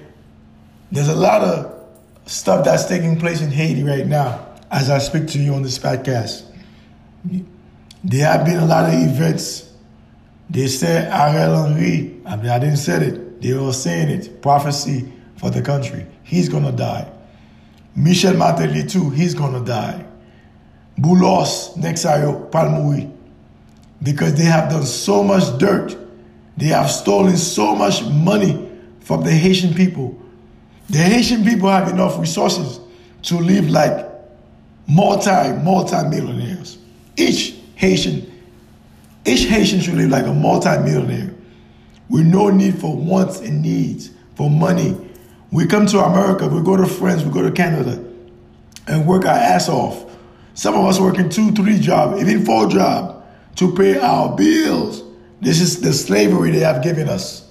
There's 0.93 1.09
a 1.09 1.15
lot 1.17 1.41
of 1.41 1.85
stuff 2.27 2.63
that's 2.63 2.85
taking 2.85 3.19
place 3.19 3.41
in 3.41 3.51
Haiti 3.51 3.83
right 3.83 4.07
now 4.07 4.47
as 4.71 4.89
I 4.89 4.99
speak 4.99 5.27
to 5.27 5.37
you 5.37 5.53
on 5.53 5.63
this 5.63 5.77
podcast. 5.77 6.53
There 8.03 8.25
have 8.25 8.45
been 8.45 8.57
a 8.57 8.65
lot 8.65 8.85
of 8.85 8.93
events. 8.93 9.71
They 10.49 10.67
said 10.67 11.11
Ariel 11.11 11.65
Henry, 11.65 12.21
I 12.25 12.35
mean, 12.35 12.49
I 12.49 12.59
didn't 12.59 12.77
say 12.77 13.05
it. 13.05 13.41
They 13.41 13.53
were 13.53 13.73
saying 13.73 14.09
it. 14.09 14.41
Prophecy 14.41 15.11
for 15.37 15.49
the 15.49 15.61
country. 15.61 16.05
He's 16.23 16.49
going 16.49 16.63
to 16.63 16.71
die. 16.71 17.11
Michel 17.95 18.35
Martelly 18.35 18.83
too, 18.85 19.09
he's 19.09 19.33
going 19.33 19.53
to 19.53 19.65
die. 19.65 20.05
Boulos, 20.97 21.75
Nexayo, 21.77 22.49
Palmoui. 22.49 23.11
Because 24.01 24.35
they 24.35 24.43
have 24.45 24.69
done 24.69 24.85
so 24.85 25.23
much 25.23 25.57
dirt 25.57 25.97
They 26.57 26.67
have 26.67 26.89
stolen 26.89 27.37
so 27.37 27.75
much 27.75 28.03
money 28.05 28.67
from 29.01 29.23
the 29.23 29.31
Haitian 29.31 29.75
people. 29.75 30.19
The 30.89 30.97
Haitian 30.97 31.45
people 31.45 31.69
have 31.69 31.89
enough 31.89 32.19
resources 32.19 32.79
to 33.23 33.37
live 33.37 33.69
like 33.69 34.05
multi, 34.87 35.53
multi 35.61 36.03
millionaires. 36.09 36.79
Each 37.17 37.55
Haitian, 37.75 38.31
each 39.25 39.45
Haitian 39.47 39.81
should 39.81 39.95
live 39.95 40.09
like 40.09 40.25
a 40.25 40.33
multi 40.33 40.69
millionaire 40.79 41.33
with 42.09 42.25
no 42.25 42.49
need 42.49 42.79
for 42.79 42.95
wants 42.95 43.39
and 43.39 43.61
needs, 43.61 44.11
for 44.35 44.49
money. 44.49 44.97
We 45.51 45.65
come 45.65 45.85
to 45.87 45.99
America, 45.99 46.47
we 46.47 46.61
go 46.61 46.77
to 46.77 46.85
France, 46.85 47.23
we 47.23 47.31
go 47.31 47.41
to 47.41 47.51
Canada, 47.51 48.03
and 48.87 49.05
work 49.05 49.25
our 49.25 49.37
ass 49.37 49.67
off. 49.67 50.05
Some 50.53 50.75
of 50.75 50.85
us 50.85 50.99
working 50.99 51.29
two, 51.29 51.51
three 51.51 51.79
jobs, 51.79 52.21
even 52.21 52.45
four 52.45 52.67
jobs 52.67 53.23
to 53.55 53.75
pay 53.75 53.99
our 53.99 54.35
bills. 54.35 55.03
This 55.41 55.61
is 55.61 55.81
the 55.81 55.93
slavery 55.93 56.51
they 56.51 56.59
have 56.59 56.83
given 56.83 57.09
us. 57.09 57.49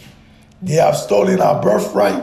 They 0.63 0.75
have 0.75 0.97
stolen 0.97 1.41
our 1.41 1.63
birthright, 1.63 2.23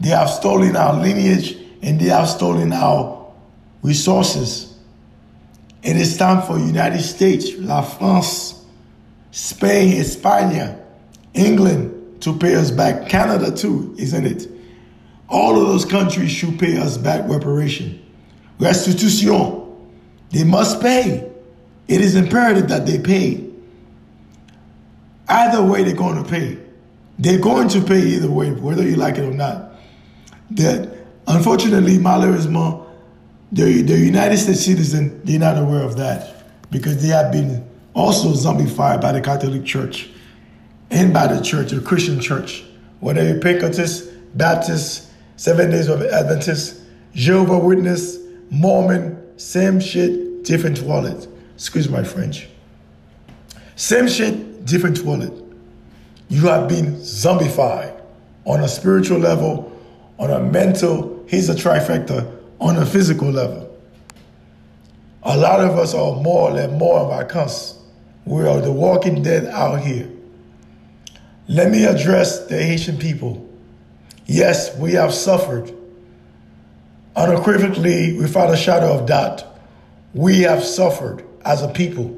they 0.00 0.08
have 0.08 0.28
stolen 0.28 0.76
our 0.76 1.00
lineage, 1.00 1.56
and 1.82 2.00
they 2.00 2.06
have 2.06 2.28
stolen 2.28 2.72
our 2.72 3.32
resources. 3.82 4.69
It 5.82 5.96
is 5.96 6.16
time 6.16 6.42
for 6.42 6.58
United 6.58 7.00
States, 7.00 7.52
La 7.56 7.82
France, 7.82 8.64
Spain, 9.30 9.94
España, 9.94 10.78
England 11.34 12.20
to 12.22 12.36
pay 12.36 12.54
us 12.54 12.70
back. 12.70 13.08
Canada 13.08 13.50
too, 13.54 13.94
isn't 13.98 14.26
it? 14.26 14.48
All 15.28 15.60
of 15.60 15.68
those 15.68 15.84
countries 15.84 16.30
should 16.30 16.58
pay 16.58 16.76
us 16.76 16.98
back 16.98 17.28
reparation. 17.28 18.04
Restitution. 18.58 19.56
They 20.30 20.44
must 20.44 20.80
pay. 20.80 21.30
It 21.88 22.00
is 22.00 22.14
imperative 22.14 22.68
that 22.68 22.86
they 22.86 22.98
pay. 22.98 23.48
Either 25.28 25.62
way, 25.62 25.84
they're 25.84 25.94
going 25.94 26.22
to 26.22 26.28
pay. 26.28 26.58
They're 27.18 27.38
going 27.38 27.68
to 27.68 27.80
pay 27.80 28.00
either 28.00 28.30
way, 28.30 28.50
whether 28.52 28.82
you 28.82 28.96
like 28.96 29.18
it 29.18 29.24
or 29.24 29.32
not. 29.32 29.72
That 30.52 30.94
unfortunately, 31.26 31.98
malheureusement, 31.98 32.82
the, 33.52 33.82
the 33.82 33.98
United 33.98 34.38
States 34.38 34.64
citizen, 34.64 35.20
they're 35.24 35.38
not 35.38 35.58
aware 35.58 35.82
of 35.82 35.96
that 35.96 36.44
because 36.70 37.02
they 37.02 37.08
have 37.08 37.32
been 37.32 37.66
also 37.94 38.30
zombified 38.30 39.00
by 39.00 39.12
the 39.12 39.20
Catholic 39.20 39.64
Church 39.64 40.10
and 40.90 41.12
by 41.12 41.26
the 41.26 41.40
church, 41.42 41.70
the 41.70 41.80
Christian 41.80 42.20
church. 42.20 42.64
Whether 43.00 43.24
you're 43.24 43.40
Pentecostal, 43.40 44.12
Baptist, 44.34 45.10
Seven 45.36 45.70
Days 45.70 45.88
of 45.88 46.02
Adventist, 46.02 46.80
Jehovah 47.14 47.58
Witness, 47.58 48.18
Mormon, 48.50 49.38
same 49.38 49.80
shit, 49.80 50.44
different 50.44 50.80
wallet. 50.82 51.26
Excuse 51.54 51.88
my 51.88 52.04
French. 52.04 52.48
Same 53.74 54.06
shit, 54.06 54.64
different 54.64 55.02
wallet. 55.04 55.32
You 56.28 56.46
have 56.46 56.68
been 56.68 56.96
zombified 56.96 58.00
on 58.44 58.60
a 58.60 58.68
spiritual 58.68 59.18
level, 59.18 59.76
on 60.18 60.30
a 60.30 60.40
mental, 60.40 61.24
here's 61.26 61.48
a 61.48 61.54
trifecta, 61.54 62.39
on 62.60 62.76
a 62.76 62.86
physical 62.86 63.30
level. 63.30 63.66
A 65.22 65.36
lot 65.36 65.60
of 65.60 65.78
us 65.78 65.94
are 65.94 66.16
more 66.20 66.52
than 66.52 66.78
more 66.78 67.00
of 67.00 67.10
our 67.10 67.24
cunts. 67.24 67.76
We 68.24 68.46
are 68.46 68.60
the 68.60 68.72
walking 68.72 69.22
dead 69.22 69.46
out 69.46 69.80
here. 69.80 70.10
Let 71.48 71.70
me 71.70 71.84
address 71.84 72.46
the 72.46 72.62
Haitian 72.62 72.98
people. 72.98 73.48
Yes, 74.26 74.76
we 74.76 74.92
have 74.92 75.12
suffered. 75.12 75.74
Unequivocally, 77.16 78.16
without 78.16 78.52
a 78.52 78.56
shadow 78.56 78.96
of 78.98 79.06
doubt, 79.06 79.44
we 80.14 80.40
have 80.42 80.62
suffered 80.62 81.24
as 81.44 81.62
a 81.62 81.68
people. 81.68 82.16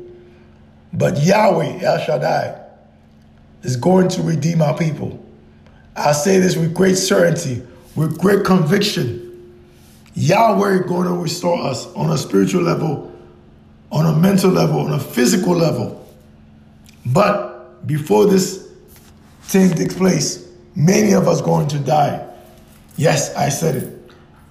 But 0.92 1.22
Yahweh, 1.22 1.80
El 1.82 1.98
Shaddai, 1.98 2.60
is 3.62 3.76
going 3.76 4.08
to 4.08 4.22
redeem 4.22 4.60
our 4.60 4.76
people. 4.76 5.24
I 5.96 6.12
say 6.12 6.38
this 6.38 6.56
with 6.56 6.74
great 6.74 6.96
certainty, 6.96 7.62
with 7.96 8.18
great 8.18 8.44
conviction. 8.44 9.21
Yahweh 10.14 10.86
going 10.86 11.08
to 11.08 11.14
restore 11.14 11.60
us 11.62 11.86
on 11.94 12.10
a 12.10 12.18
spiritual 12.18 12.62
level, 12.62 13.12
on 13.90 14.06
a 14.06 14.18
mental 14.18 14.50
level, 14.50 14.80
on 14.80 14.92
a 14.92 15.00
physical 15.00 15.54
level. 15.54 15.98
But 17.06 17.86
before 17.86 18.26
this 18.26 18.68
thing 19.42 19.70
takes 19.70 19.94
place, 19.94 20.48
many 20.76 21.12
of 21.12 21.26
us 21.28 21.40
going 21.40 21.68
to 21.68 21.78
die. 21.78 22.28
Yes, 22.96 23.34
I 23.34 23.48
said 23.48 23.76
it. 23.76 23.98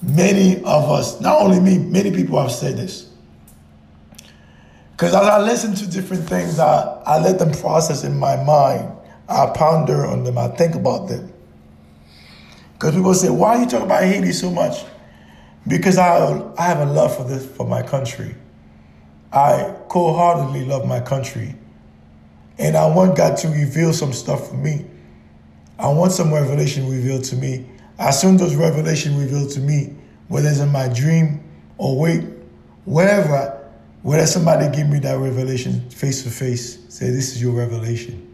Many 0.01 0.57
of 0.63 0.89
us, 0.89 1.21
not 1.21 1.41
only 1.41 1.59
me, 1.59 1.77
many 1.77 2.11
people 2.11 2.41
have 2.41 2.51
said 2.51 2.75
this. 2.77 3.07
Because 4.91 5.15
as 5.15 5.27
I 5.27 5.39
listen 5.39 5.73
to 5.75 5.87
different 5.89 6.27
things, 6.27 6.59
I, 6.59 7.01
I 7.05 7.19
let 7.19 7.39
them 7.39 7.51
process 7.51 8.03
in 8.03 8.17
my 8.17 8.35
mind. 8.43 8.91
I 9.29 9.51
ponder 9.55 10.05
on 10.05 10.23
them. 10.23 10.37
I 10.37 10.47
think 10.49 10.75
about 10.75 11.07
them. 11.07 11.31
Because 12.73 12.95
people 12.95 13.13
say, 13.13 13.29
why 13.29 13.57
are 13.57 13.59
you 13.61 13.65
talking 13.67 13.85
about 13.85 14.03
Haiti 14.03 14.31
so 14.31 14.49
much? 14.49 14.83
Because 15.67 15.97
I, 15.97 16.51
I 16.57 16.63
have 16.63 16.79
a 16.79 16.91
love 16.91 17.15
for 17.15 17.23
this, 17.23 17.45
for 17.45 17.67
my 17.67 17.83
country. 17.83 18.35
I 19.31 19.75
cold-heartedly 19.87 20.65
love 20.65 20.87
my 20.87 20.99
country. 20.99 21.55
And 22.57 22.75
I 22.75 22.93
want 22.93 23.15
God 23.15 23.37
to 23.37 23.47
reveal 23.47 23.93
some 23.93 24.13
stuff 24.13 24.49
for 24.49 24.55
me. 24.55 24.85
I 25.79 25.87
want 25.89 26.11
some 26.11 26.33
revelation 26.33 26.89
revealed 26.89 27.23
to 27.25 27.35
me. 27.35 27.67
As 27.97 28.19
soon 28.19 28.35
as 28.35 28.41
those 28.41 28.55
revelation 28.55 29.17
revealed 29.17 29.51
to 29.51 29.59
me, 29.59 29.95
whether 30.27 30.49
it's 30.49 30.59
in 30.59 30.69
my 30.69 30.87
dream 30.87 31.43
or 31.77 31.99
wait, 31.99 32.23
wherever, 32.85 33.69
whether 34.01 34.25
somebody 34.25 34.75
give 34.75 34.89
me 34.89 34.99
that 34.99 35.17
revelation 35.17 35.89
face 35.89 36.23
to 36.23 36.29
face, 36.29 36.79
say, 36.89 37.09
this 37.09 37.35
is 37.35 37.41
your 37.41 37.53
revelation. 37.53 38.27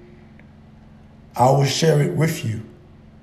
I 1.36 1.52
will 1.52 1.66
share 1.66 2.02
it 2.02 2.16
with 2.16 2.44
you. 2.46 2.64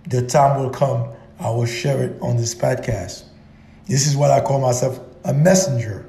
The 0.09 0.27
time 0.27 0.61
will 0.63 0.71
come, 0.71 1.09
I 1.41 1.51
will 1.51 1.67
share 1.67 2.03
it 2.03 2.21
on 2.21 2.37
this 2.37 2.55
podcast. 2.55 3.25
This 3.87 4.07
is 4.07 4.17
what 4.17 4.31
I 4.31 4.41
call 4.41 4.61
myself 4.61 4.99
a 5.25 5.33
messenger. 5.33 6.07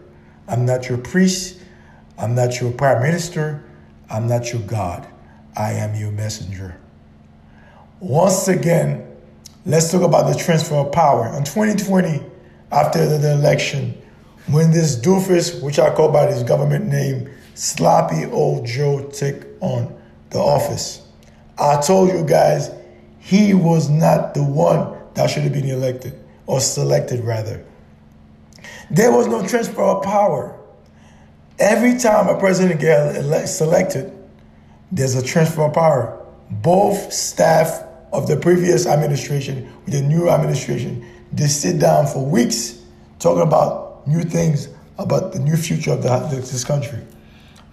I'm 0.48 0.66
not 0.66 0.88
your 0.88 0.98
priest. 0.98 1.60
I'm 2.18 2.36
not 2.36 2.62
your 2.62 2.72
prime 2.72 3.02
minister. 3.02 3.64
I'm 4.10 4.28
not 4.28 4.54
your 4.54 4.62
God. 4.62 5.08
I 5.58 5.74
am 5.74 5.96
your 5.96 6.12
messenger. 6.12 6.78
Once 8.00 8.48
again, 8.48 9.06
let's 9.66 9.92
talk 9.92 10.04
about 10.04 10.32
the 10.32 10.38
transfer 10.38 10.76
of 10.76 10.92
power. 10.92 11.28
In 11.36 11.44
2020, 11.44 12.22
after 12.72 13.06
the 13.18 13.34
election, 13.34 14.00
when 14.48 14.72
this 14.72 14.96
doofus, 14.96 15.62
which 15.62 15.80
I 15.80 15.94
call 15.94 16.12
by 16.12 16.28
his 16.28 16.44
government 16.44 16.86
name, 16.86 17.30
sloppy 17.56 18.26
old 18.26 18.66
Joe, 18.66 19.10
took 19.10 19.48
on 19.62 19.98
the 20.30 20.40
office, 20.40 21.02
I 21.58 21.82
told 21.82 22.10
you 22.10 22.24
guys 22.24 22.70
he 23.20 23.54
was 23.54 23.90
not 23.90 24.34
the 24.34 24.44
one 24.44 24.98
that 25.16 25.30
should 25.30 25.44
have 25.44 25.54
been 25.54 25.70
elected 25.70 26.20
or 26.48 26.60
selected 26.60 27.24
rather. 27.24 27.64
There 28.92 29.12
was 29.12 29.28
no 29.28 29.46
transfer 29.48 29.82
of 29.82 30.04
power. 30.04 30.58
Every 31.58 31.98
time 31.98 32.28
a 32.28 32.38
president 32.40 32.80
gets 32.80 33.52
selected, 33.52 34.12
there's 34.92 35.16
a 35.16 35.24
transfer 35.24 35.64
of 35.64 35.74
power. 35.74 36.22
Both 36.50 37.12
staff 37.12 37.84
of 38.14 38.28
the 38.28 38.38
previous 38.38 38.86
administration 38.86 39.72
with 39.86 39.94
the 39.94 40.02
new 40.02 40.30
administration, 40.30 41.06
they 41.32 41.48
sit 41.48 41.80
down 41.80 42.08
for 42.08 42.24
weeks 42.24 42.82
talking 43.20 43.42
about 43.42 44.08
new 44.08 44.24
things, 44.24 44.70
about 44.98 45.34
the 45.34 45.40
new 45.40 45.58
future 45.58 45.92
of 45.92 46.04
the, 46.04 46.10
this 46.30 46.64
country. 46.64 47.00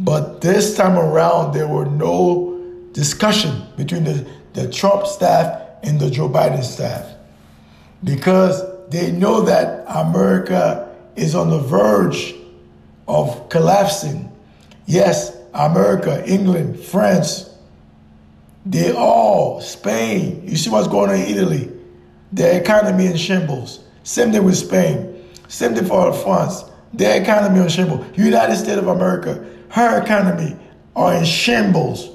But 0.01 0.41
this 0.41 0.77
time 0.77 0.99
around, 0.99 1.53
there 1.53 1.69
were 1.69 1.85
no 1.85 2.89
discussion 2.93 3.63
between 3.77 4.05
the, 4.05 4.27
the 4.55 4.71
Trump 4.71 5.07
staff 5.07 5.61
and 5.83 6.01
the 6.01 6.11
Joe 6.11 6.29
Biden 6.29 6.65
staff 6.65 7.13
because 8.05 8.63
they 8.91 9.11
know 9.13 9.43
that 9.43 9.85
America 9.89 10.95
is 11.17 11.35
on 11.35 11.51
the 11.51 11.59
verge 11.59 12.35
of 13.09 13.49
collapsing. 13.49 14.31
Yes, 14.87 15.37
America, 15.55 16.25
England, 16.27 16.79
France, 16.79 17.51
they 18.65 18.93
all, 18.93 19.61
Spain, 19.61 20.47
you 20.47 20.57
see 20.57 20.71
what's 20.71 20.89
going 20.89 21.11
on 21.11 21.17
in 21.17 21.23
Italy, 21.23 21.71
their 22.31 22.61
economy 22.61 23.07
in 23.07 23.17
shambles. 23.17 23.81
Same 24.05 24.33
thing 24.33 24.45
with 24.45 24.57
Spain. 24.57 25.25
Same 25.49 25.75
thing 25.75 25.85
for 25.85 26.13
France. 26.13 26.65
Their 26.93 27.21
economy 27.21 27.61
in 27.61 27.69
shambles. 27.69 28.07
United 28.17 28.57
States 28.57 28.79
of 28.79 28.87
America, 28.87 29.45
her 29.71 30.03
economy 30.03 30.57
are 30.95 31.15
in 31.15 31.25
shambles. 31.25 32.11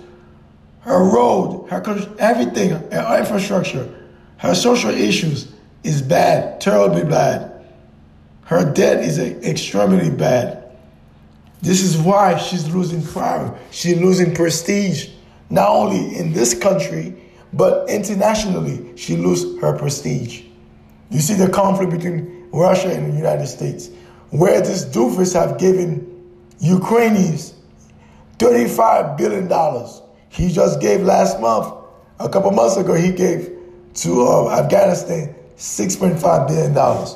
Her 0.81 1.03
road, 1.03 1.67
her 1.69 1.83
everything, 2.17 2.69
her 2.69 3.19
infrastructure, 3.19 3.93
her 4.37 4.55
social 4.55 4.91
issues 4.91 5.51
is 5.83 6.01
bad, 6.01 6.59
terribly 6.61 7.03
bad. 7.03 7.51
Her 8.45 8.71
debt 8.71 9.03
is 9.03 9.19
extremely 9.19 10.09
bad. 10.09 10.63
This 11.61 11.81
is 11.81 11.97
why 11.97 12.37
she's 12.37 12.73
losing 12.73 13.05
power. 13.05 13.57
She's 13.71 13.99
losing 13.99 14.33
prestige, 14.33 15.09
not 15.49 15.69
only 15.69 16.17
in 16.17 16.33
this 16.33 16.57
country, 16.57 17.15
but 17.53 17.89
internationally. 17.89 18.95
She 18.95 19.17
loses 19.17 19.59
her 19.61 19.77
prestige. 19.77 20.43
You 21.09 21.19
see 21.19 21.33
the 21.33 21.49
conflict 21.49 21.91
between 21.91 22.49
Russia 22.51 22.91
and 22.91 23.11
the 23.11 23.17
United 23.17 23.47
States, 23.47 23.89
where 24.29 24.61
these 24.61 24.85
doofus 24.85 25.33
have 25.33 25.57
given 25.57 26.05
Ukrainians 26.59 27.53
$35 28.37 29.17
billion. 29.17 29.49
He 30.29 30.51
just 30.51 30.79
gave 30.79 31.01
last 31.01 31.39
month 31.39 31.73
a 32.19 32.29
couple 32.29 32.51
months 32.51 32.77
ago, 32.77 32.93
he 32.93 33.11
gave 33.11 33.51
to 33.95 34.27
uh, 34.27 34.59
Afghanistan 34.59 35.35
$6.5 35.57 36.47
billion. 36.47 37.07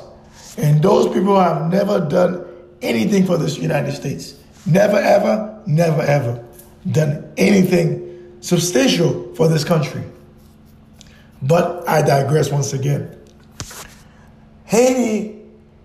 And 0.58 0.82
those 0.82 1.12
people 1.12 1.38
have 1.38 1.70
never 1.70 2.00
done 2.00 2.44
anything 2.82 3.24
for 3.24 3.38
this 3.38 3.58
United 3.58 3.92
States. 3.92 4.36
Never, 4.66 4.96
ever, 4.96 5.62
never, 5.66 6.02
ever 6.02 6.44
done 6.90 7.32
anything 7.36 8.36
substantial 8.40 9.34
for 9.34 9.48
this 9.48 9.64
country. 9.64 10.02
But 11.40 11.88
I 11.88 12.02
digress 12.02 12.50
once 12.50 12.72
again. 12.72 13.16
Haiti 14.64 15.40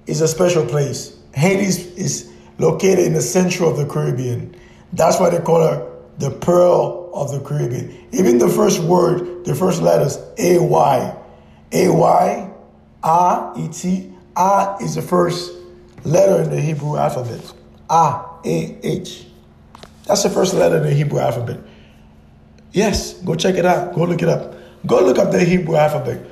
is 0.05 0.21
a 0.21 0.27
special 0.27 0.65
place. 0.65 1.17
Haiti 1.33 1.65
is 1.65 2.31
located 2.57 2.99
in 2.99 3.13
the 3.13 3.21
center 3.21 3.65
of 3.65 3.77
the 3.77 3.85
Caribbean. 3.85 4.55
That's 4.93 5.19
why 5.19 5.29
they 5.29 5.39
call 5.39 5.61
her 5.61 5.91
the 6.17 6.31
Pearl 6.31 7.11
of 7.13 7.31
the 7.31 7.39
Caribbean. 7.39 8.07
Even 8.11 8.37
the 8.37 8.49
first 8.49 8.79
word, 8.79 9.45
the 9.45 9.53
first 9.53 9.81
letters, 9.81 10.17
A 10.37 10.59
Y. 10.59 11.16
A 11.71 11.89
Y, 11.89 12.51
A, 13.03 13.53
E 13.57 13.67
T. 13.69 14.13
A 14.35 14.77
is 14.81 14.95
the 14.95 15.01
first 15.01 15.53
letter 16.03 16.43
in 16.43 16.49
the 16.49 16.61
Hebrew 16.61 16.97
alphabet. 16.97 17.41
A, 17.89 18.23
A, 18.45 18.77
H. 18.83 19.25
That's 20.05 20.23
the 20.23 20.29
first 20.29 20.53
letter 20.53 20.77
in 20.77 20.83
the 20.83 20.93
Hebrew 20.93 21.19
alphabet. 21.19 21.59
Yes, 22.71 23.13
go 23.13 23.35
check 23.35 23.55
it 23.55 23.65
out. 23.65 23.93
Go 23.93 24.03
look 24.03 24.21
it 24.21 24.29
up. 24.29 24.55
Go 24.85 25.03
look 25.03 25.17
up 25.17 25.31
the 25.31 25.43
Hebrew 25.43 25.75
alphabet. 25.75 26.25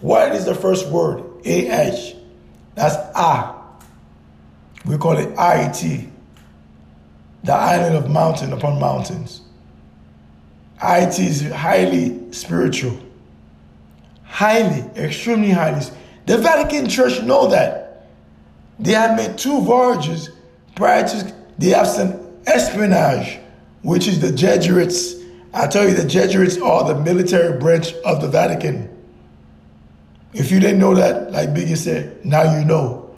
What 0.00 0.32
is 0.32 0.44
the 0.44 0.54
first 0.54 0.88
word? 0.88 1.22
A 1.44 1.88
H. 1.88 2.16
That's 2.74 2.96
A. 3.16 3.54
We 4.84 4.98
call 4.98 5.16
it 5.16 5.38
I-T. 5.38 6.08
The 7.44 7.52
island 7.52 7.96
of 7.96 8.10
mountain 8.10 8.52
upon 8.52 8.80
mountains. 8.80 9.42
Ayiti 10.80 11.26
is 11.26 11.50
highly 11.52 12.32
spiritual. 12.32 12.98
Highly, 14.34 14.80
extremely 14.96 15.52
highly. 15.52 15.86
The 16.26 16.38
Vatican 16.38 16.88
Church 16.88 17.22
know 17.22 17.46
that. 17.50 18.08
They 18.80 18.90
have 18.90 19.16
made 19.16 19.38
two 19.38 19.60
voyages 19.60 20.28
prior 20.74 21.06
to, 21.06 21.68
have 21.68 21.86
some 21.86 22.20
espionage, 22.44 23.38
which 23.82 24.08
is 24.08 24.20
the 24.20 24.32
Jesuits. 24.32 25.14
I 25.52 25.68
tell 25.68 25.88
you, 25.88 25.94
the 25.94 26.04
Jesuits 26.04 26.58
are 26.58 26.82
the 26.82 27.00
military 27.00 27.60
branch 27.60 27.92
of 28.04 28.20
the 28.20 28.26
Vatican. 28.26 28.90
If 30.32 30.50
you 30.50 30.58
didn't 30.58 30.80
know 30.80 30.96
that, 30.96 31.30
like 31.30 31.50
Biggie 31.50 31.76
said, 31.76 32.24
now 32.26 32.58
you 32.58 32.64
know. 32.64 33.14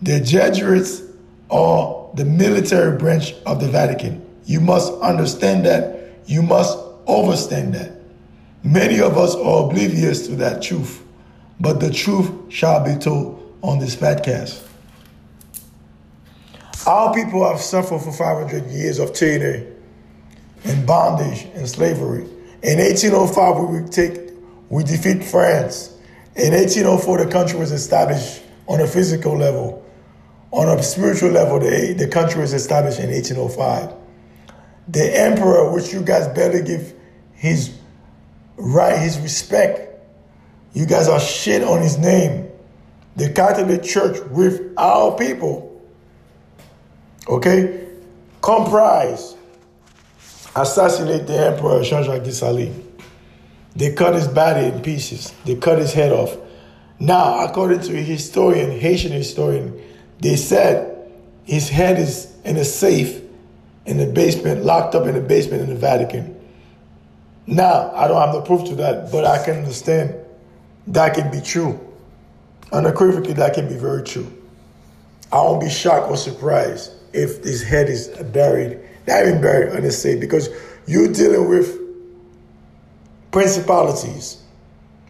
The 0.00 0.20
Jesuits 0.20 1.02
are 1.50 2.08
the 2.14 2.24
military 2.24 2.96
branch 2.96 3.34
of 3.44 3.60
the 3.60 3.68
Vatican. 3.68 4.24
You 4.46 4.60
must 4.62 4.90
understand 5.02 5.66
that. 5.66 6.14
You 6.24 6.40
must 6.40 6.78
overstand 7.06 7.74
that. 7.74 7.95
Many 8.66 9.00
of 9.00 9.16
us 9.16 9.36
are 9.36 9.64
oblivious 9.64 10.26
to 10.26 10.34
that 10.36 10.60
truth, 10.60 11.00
but 11.60 11.78
the 11.78 11.88
truth 11.88 12.52
shall 12.52 12.84
be 12.84 12.96
told 12.96 13.56
on 13.62 13.78
this 13.78 13.94
podcast. 13.94 14.60
Our 16.84 17.14
people 17.14 17.48
have 17.48 17.60
suffered 17.60 18.00
for 18.00 18.12
500 18.12 18.68
years 18.72 18.98
of 18.98 19.12
tyranny 19.12 19.68
and 20.64 20.84
bondage 20.84 21.46
and 21.54 21.68
slavery. 21.68 22.24
In 22.64 22.80
1805, 22.80 23.68
we 23.68 23.88
take, 23.88 24.32
we 24.68 24.82
defeat 24.82 25.22
France. 25.22 25.96
In 26.34 26.52
1804, 26.52 27.18
the 27.24 27.30
country 27.30 27.60
was 27.60 27.70
established 27.70 28.42
on 28.66 28.80
a 28.80 28.86
physical 28.88 29.38
level. 29.38 29.86
On 30.50 30.76
a 30.76 30.82
spiritual 30.82 31.30
level, 31.30 31.60
the, 31.60 31.94
the 31.96 32.08
country 32.08 32.40
was 32.40 32.52
established 32.52 32.98
in 32.98 33.10
1805. 33.10 33.94
The 34.88 35.20
emperor, 35.20 35.72
which 35.72 35.92
you 35.92 36.02
guys 36.02 36.26
better 36.26 36.60
give 36.60 36.94
his 37.32 37.75
right, 38.56 38.98
his 38.98 39.18
respect, 39.18 40.00
you 40.72 40.86
guys 40.86 41.08
are 41.08 41.20
shit 41.20 41.62
on 41.62 41.80
his 41.80 41.98
name. 41.98 42.48
The 43.16 43.30
Catholic 43.30 43.82
Church 43.82 44.18
with 44.30 44.74
our 44.76 45.16
people, 45.16 45.82
okay, 47.28 47.88
comprise, 48.42 49.34
assassinate 50.54 51.26
the 51.26 51.38
emperor 51.38 51.82
Jean-Jacques 51.82 52.22
Dessalines. 52.22 52.82
They 53.74 53.92
cut 53.92 54.14
his 54.14 54.28
body 54.28 54.66
in 54.66 54.80
pieces. 54.80 55.32
They 55.44 55.56
cut 55.56 55.78
his 55.78 55.92
head 55.92 56.12
off. 56.12 56.36
Now, 56.98 57.44
according 57.44 57.80
to 57.80 57.92
a 57.96 58.00
historian, 58.02 58.70
Haitian 58.70 59.12
historian, 59.12 59.82
they 60.20 60.36
said 60.36 61.10
his 61.44 61.68
head 61.68 61.98
is 61.98 62.34
in 62.44 62.56
a 62.56 62.64
safe 62.64 63.20
in 63.84 63.98
the 63.98 64.06
basement, 64.06 64.64
locked 64.64 64.94
up 64.94 65.06
in 65.06 65.14
the 65.14 65.20
basement 65.20 65.62
in 65.62 65.68
the 65.68 65.76
Vatican. 65.76 66.35
Now, 67.46 67.92
I 67.94 68.08
don't 68.08 68.20
have 68.20 68.34
the 68.34 68.42
proof 68.42 68.68
to 68.68 68.74
that, 68.76 69.12
but 69.12 69.24
I 69.24 69.44
can 69.44 69.58
understand 69.58 70.14
that 70.88 71.14
can 71.14 71.30
be 71.30 71.40
true. 71.40 71.80
Unequivocally, 72.72 73.34
that 73.34 73.54
can 73.54 73.68
be 73.68 73.76
very 73.76 74.02
true. 74.02 74.30
I 75.32 75.36
won't 75.36 75.60
be 75.60 75.70
shocked 75.70 76.10
or 76.10 76.16
surprised 76.16 76.92
if 77.12 77.42
his 77.44 77.62
head 77.62 77.88
is 77.88 78.08
buried, 78.08 78.80
not 79.06 79.22
even 79.22 79.40
buried 79.40 79.92
safe, 79.92 80.20
because 80.20 80.48
you're 80.86 81.12
dealing 81.12 81.48
with 81.48 81.80
principalities. 83.30 84.42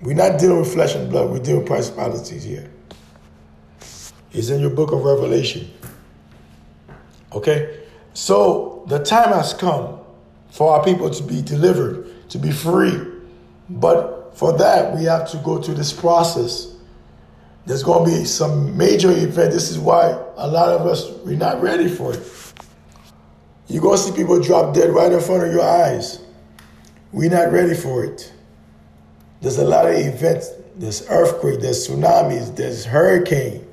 We're 0.03 0.15
not 0.15 0.39
dealing 0.39 0.61
with 0.61 0.73
flesh 0.73 0.95
and 0.95 1.11
blood, 1.11 1.31
we're 1.31 1.39
dealing 1.39 1.61
with 1.61 1.69
principalities 1.69 2.45
here. 2.45 2.71
It's 4.33 4.51
in 4.51 4.61
your 4.61 4.71
book 4.71 4.93
of 4.93 5.03
Revelation. 5.03 5.71
Okay? 7.33 7.85
So 8.13 8.85
the 8.89 8.99
time 8.99 9.33
has 9.33 9.55
come 9.55 9.99
for 10.51 10.73
our 10.73 10.85
people 10.85 11.11
to 11.11 11.23
be 11.23 11.43
delivered, 11.43 12.06
to 12.29 12.39
be 12.39 12.51
free. 12.51 13.01
But 13.69 14.37
for 14.37 14.57
that, 14.59 14.95
we 14.95 15.05
have 15.05 15.31
to 15.31 15.39
go 15.39 15.61
through 15.61 15.75
this 15.75 15.93
process. 15.93 16.75
There's 17.65 17.83
going 17.83 18.11
to 18.11 18.19
be 18.19 18.25
some 18.25 18.77
major 18.77 19.11
event. 19.11 19.53
This 19.53 19.71
is 19.71 19.79
why 19.79 20.11
a 20.37 20.47
lot 20.47 20.69
of 20.69 20.87
us, 20.87 21.11
we're 21.25 21.37
not 21.37 21.61
ready 21.61 21.89
for 21.89 22.15
it. 22.15 22.53
You're 23.69 23.83
going 23.83 23.97
to 23.97 24.03
see 24.03 24.13
people 24.13 24.41
drop 24.41 24.75
dead 24.75 24.91
right 24.91 25.11
in 25.11 25.21
front 25.21 25.43
of 25.45 25.53
your 25.53 25.63
eyes. 25.63 26.21
We're 27.13 27.31
not 27.31 27.51
ready 27.51 27.75
for 27.75 28.05
it. 28.05 28.33
There's 29.41 29.59
a 29.59 29.65
lot 29.65 29.87
of 29.87 29.97
events. 29.97 30.51
There's 30.77 31.09
earthquake, 31.09 31.61
there's 31.61 31.89
tsunamis, 31.89 32.55
there's 32.55 32.85
hurricane. 32.85 33.67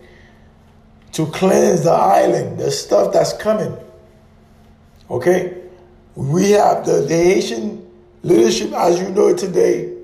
To 1.13 1.25
cleanse 1.27 1.83
the 1.83 1.91
island, 1.91 2.59
there's 2.59 2.79
stuff 2.79 3.11
that's 3.11 3.33
coming. 3.33 3.77
Okay? 5.09 5.61
We 6.15 6.51
have 6.51 6.85
the, 6.85 7.01
the 7.01 7.15
Haitian 7.15 7.82
leadership, 8.23 8.71
as 8.73 8.99
you 8.99 9.09
know 9.09 9.27
it 9.27 9.37
today, 9.37 9.95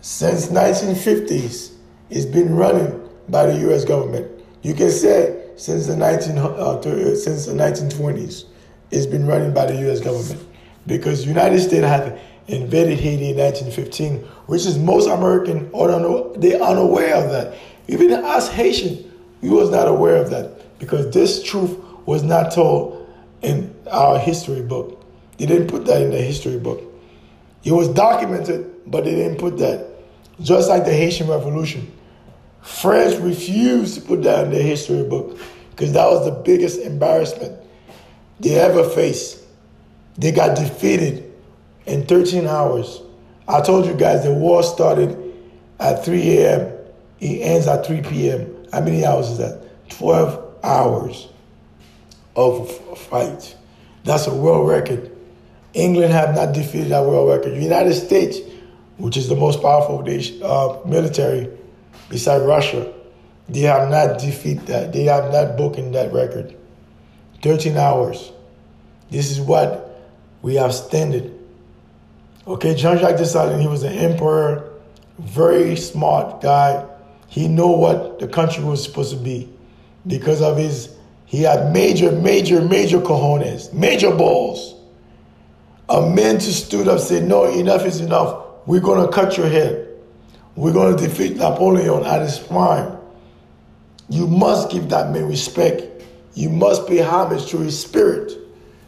since 0.00 0.48
1950s, 0.48 1.72
it's 2.10 2.26
been 2.26 2.54
running 2.54 3.08
by 3.28 3.46
the 3.46 3.58
U.S. 3.60 3.84
government. 3.84 4.30
You 4.62 4.74
can 4.74 4.90
say 4.90 5.50
since 5.56 5.86
the 5.86 5.96
19 5.96 6.38
uh, 6.38 6.82
since 7.16 7.46
the 7.46 7.52
1920s, 7.52 8.44
it's 8.90 9.06
been 9.06 9.26
running 9.26 9.52
by 9.52 9.66
the 9.66 9.76
U.S. 9.80 10.00
government 10.00 10.46
because 10.86 11.26
United 11.26 11.60
States 11.60 11.84
had 11.84 12.20
invaded 12.48 12.98
Haiti 13.00 13.30
in 13.30 13.36
1915, 13.38 14.18
which 14.46 14.66
is 14.66 14.78
most 14.78 15.08
American 15.08 15.70
or 15.72 15.88
they 16.36 16.60
unaware 16.60 17.14
of 17.14 17.30
that. 17.30 17.56
Even 17.88 18.12
us 18.12 18.50
Haitian, 18.50 19.10
we 19.40 19.48
was 19.48 19.70
not 19.70 19.88
aware 19.88 20.16
of 20.16 20.30
that 20.30 20.78
because 20.78 21.12
this 21.12 21.42
truth 21.42 21.78
was 22.06 22.22
not 22.22 22.52
told 22.52 23.08
in 23.42 23.74
our 23.90 24.18
history 24.18 24.62
book. 24.62 25.02
They 25.38 25.46
didn't 25.46 25.68
put 25.68 25.86
that 25.86 26.02
in 26.02 26.10
the 26.10 26.20
history 26.20 26.58
book. 26.58 26.93
It 27.64 27.72
was 27.72 27.88
documented, 27.88 28.70
but 28.86 29.04
they 29.04 29.14
didn't 29.14 29.38
put 29.38 29.58
that. 29.58 29.88
Just 30.40 30.68
like 30.68 30.84
the 30.84 30.92
Haitian 30.92 31.28
Revolution. 31.28 31.90
France 32.62 33.16
refused 33.16 33.94
to 33.94 34.00
put 34.00 34.22
that 34.22 34.46
in 34.46 34.52
their 34.52 34.62
history 34.62 35.02
book 35.04 35.38
because 35.70 35.92
that 35.92 36.06
was 36.06 36.24
the 36.24 36.32
biggest 36.32 36.80
embarrassment 36.80 37.60
they 38.40 38.54
ever 38.56 38.88
faced. 38.88 39.42
They 40.16 40.32
got 40.32 40.56
defeated 40.56 41.32
in 41.86 42.06
13 42.06 42.46
hours. 42.46 43.00
I 43.46 43.60
told 43.60 43.86
you 43.86 43.94
guys 43.94 44.24
the 44.24 44.32
war 44.32 44.62
started 44.62 45.18
at 45.78 46.04
3 46.04 46.38
a.m. 46.38 46.72
It 47.20 47.40
ends 47.40 47.66
at 47.66 47.86
3 47.86 48.02
p.m. 48.02 48.66
How 48.72 48.80
many 48.80 49.04
hours 49.04 49.30
is 49.30 49.38
that? 49.38 49.90
12 49.90 50.56
hours 50.62 51.28
of 52.36 52.98
fight. 52.98 53.56
That's 54.04 54.26
a 54.26 54.34
world 54.34 54.68
record. 54.68 55.13
England 55.74 56.12
have 56.12 56.34
not 56.34 56.54
defeated 56.54 56.90
that 56.90 57.04
world 57.04 57.28
record. 57.28 57.60
United 57.60 57.94
States, 57.94 58.38
which 58.96 59.16
is 59.16 59.28
the 59.28 59.36
most 59.36 59.60
powerful 59.60 59.98
uh, 59.98 60.88
military 60.88 61.50
beside 62.08 62.38
Russia, 62.42 62.92
they 63.48 63.60
have 63.60 63.90
not 63.90 64.18
defeated 64.20 64.66
that. 64.66 64.92
They 64.92 65.04
have 65.04 65.32
not 65.32 65.56
broken 65.56 65.92
that 65.92 66.12
record. 66.12 66.56
13 67.42 67.76
hours. 67.76 68.32
This 69.10 69.30
is 69.30 69.40
what 69.40 70.00
we 70.42 70.54
have 70.54 70.74
standed. 70.74 71.38
Okay, 72.46 72.74
Jean-Jacques 72.74 73.16
Dessalines, 73.16 73.60
he 73.60 73.68
was 73.68 73.82
an 73.82 73.92
emperor, 73.92 74.70
very 75.18 75.76
smart 75.76 76.40
guy. 76.40 76.86
He 77.28 77.48
know 77.48 77.68
what 77.68 78.18
the 78.18 78.28
country 78.28 78.62
was 78.62 78.82
supposed 78.82 79.10
to 79.10 79.16
be 79.16 79.48
because 80.06 80.40
of 80.40 80.56
his, 80.56 80.94
he 81.26 81.42
had 81.42 81.72
major, 81.72 82.12
major, 82.12 82.62
major 82.62 83.00
cojones, 83.00 83.72
major 83.72 84.14
balls. 84.14 84.73
A 85.88 86.00
man 86.00 86.38
to 86.38 86.52
stood 86.52 86.88
up 86.88 86.98
and 86.98 87.00
said, 87.00 87.24
no, 87.24 87.44
enough 87.44 87.84
is 87.84 88.00
enough. 88.00 88.44
we're 88.66 88.80
going 88.80 89.04
to 89.04 89.12
cut 89.12 89.36
your 89.36 89.48
head. 89.48 89.88
We're 90.56 90.72
going 90.72 90.96
to 90.96 91.02
defeat 91.02 91.36
Napoleon 91.36 92.04
at 92.04 92.22
his 92.22 92.38
prime. 92.38 92.96
You 94.08 94.26
must 94.26 94.70
give 94.70 94.88
that 94.90 95.10
man 95.10 95.28
respect. 95.28 96.04
You 96.34 96.48
must 96.48 96.86
pay 96.86 96.98
homage 96.98 97.46
to 97.50 97.58
his 97.58 97.78
spirit. 97.78 98.32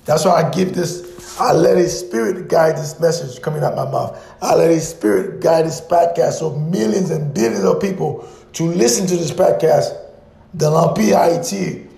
That's 0.04 0.24
why 0.24 0.42
I 0.42 0.50
give 0.50 0.74
this, 0.74 1.38
I 1.40 1.52
let 1.52 1.76
his 1.76 1.98
spirit 1.98 2.48
guide 2.48 2.76
this 2.76 3.00
message 3.00 3.42
coming 3.42 3.62
out 3.62 3.74
my 3.74 3.90
mouth. 3.90 4.24
I 4.40 4.54
let 4.54 4.70
his 4.70 4.88
spirit 4.88 5.40
guide 5.40 5.66
this 5.66 5.80
podcast 5.80 6.35
so 6.35 6.56
millions 6.56 7.11
and 7.11 7.35
billions 7.35 7.64
of 7.64 7.80
people 7.80 8.28
to 8.54 8.64
listen 8.64 9.06
to 9.09 9.16
this 9.16 9.32
podcast, 9.32 9.96
the 10.54 10.70
Lampi 10.70 11.12
IT, 11.12 11.90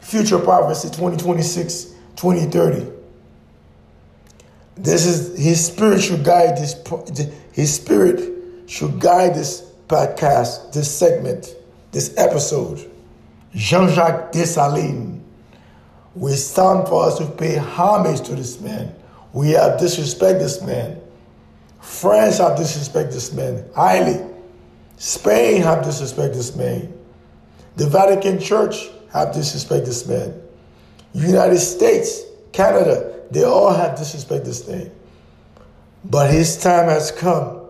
Future 0.00 0.38
Prophecy 0.38 0.88
2026, 0.88 1.84
2030. 2.14 2.95
This 4.76 5.06
is 5.06 5.38
his 5.38 5.66
spirit 5.66 6.02
should 6.02 6.24
guide 6.24 6.56
this 6.58 6.76
his 7.52 7.74
spirit 7.74 8.68
should 8.68 9.00
guide 9.00 9.34
this 9.34 9.62
podcast, 9.88 10.72
this 10.72 10.90
segment, 10.94 11.54
this 11.92 12.14
episode. 12.18 12.90
Jean-Jacques 13.54 14.32
Dessalines. 14.32 15.22
We 16.14 16.32
stand 16.32 16.88
for 16.88 17.04
us 17.04 17.18
to 17.18 17.26
pay 17.26 17.56
homage 17.56 18.20
to 18.22 18.34
this 18.34 18.60
man. 18.60 18.94
We 19.32 19.50
have 19.50 19.78
disrespect 19.78 20.40
this 20.40 20.62
man. 20.62 21.00
France 21.80 22.38
have 22.38 22.56
disrespect 22.56 23.12
this 23.12 23.32
man 23.32 23.64
highly. 23.74 24.20
Spain 24.96 25.62
have 25.62 25.84
disrespect 25.84 26.34
this 26.34 26.56
man. 26.56 26.92
The 27.76 27.86
Vatican 27.86 28.40
Church 28.40 28.88
have 29.12 29.32
disrespect 29.32 29.86
this 29.86 30.06
man. 30.06 30.34
United 31.12 31.58
States, 31.58 32.22
Canada, 32.52 33.15
they 33.30 33.44
all 33.44 33.72
have 33.72 33.96
disrespect 33.96 34.44
this 34.44 34.66
man. 34.68 34.90
But 36.04 36.30
his 36.30 36.56
time 36.56 36.88
has 36.88 37.10
come. 37.10 37.60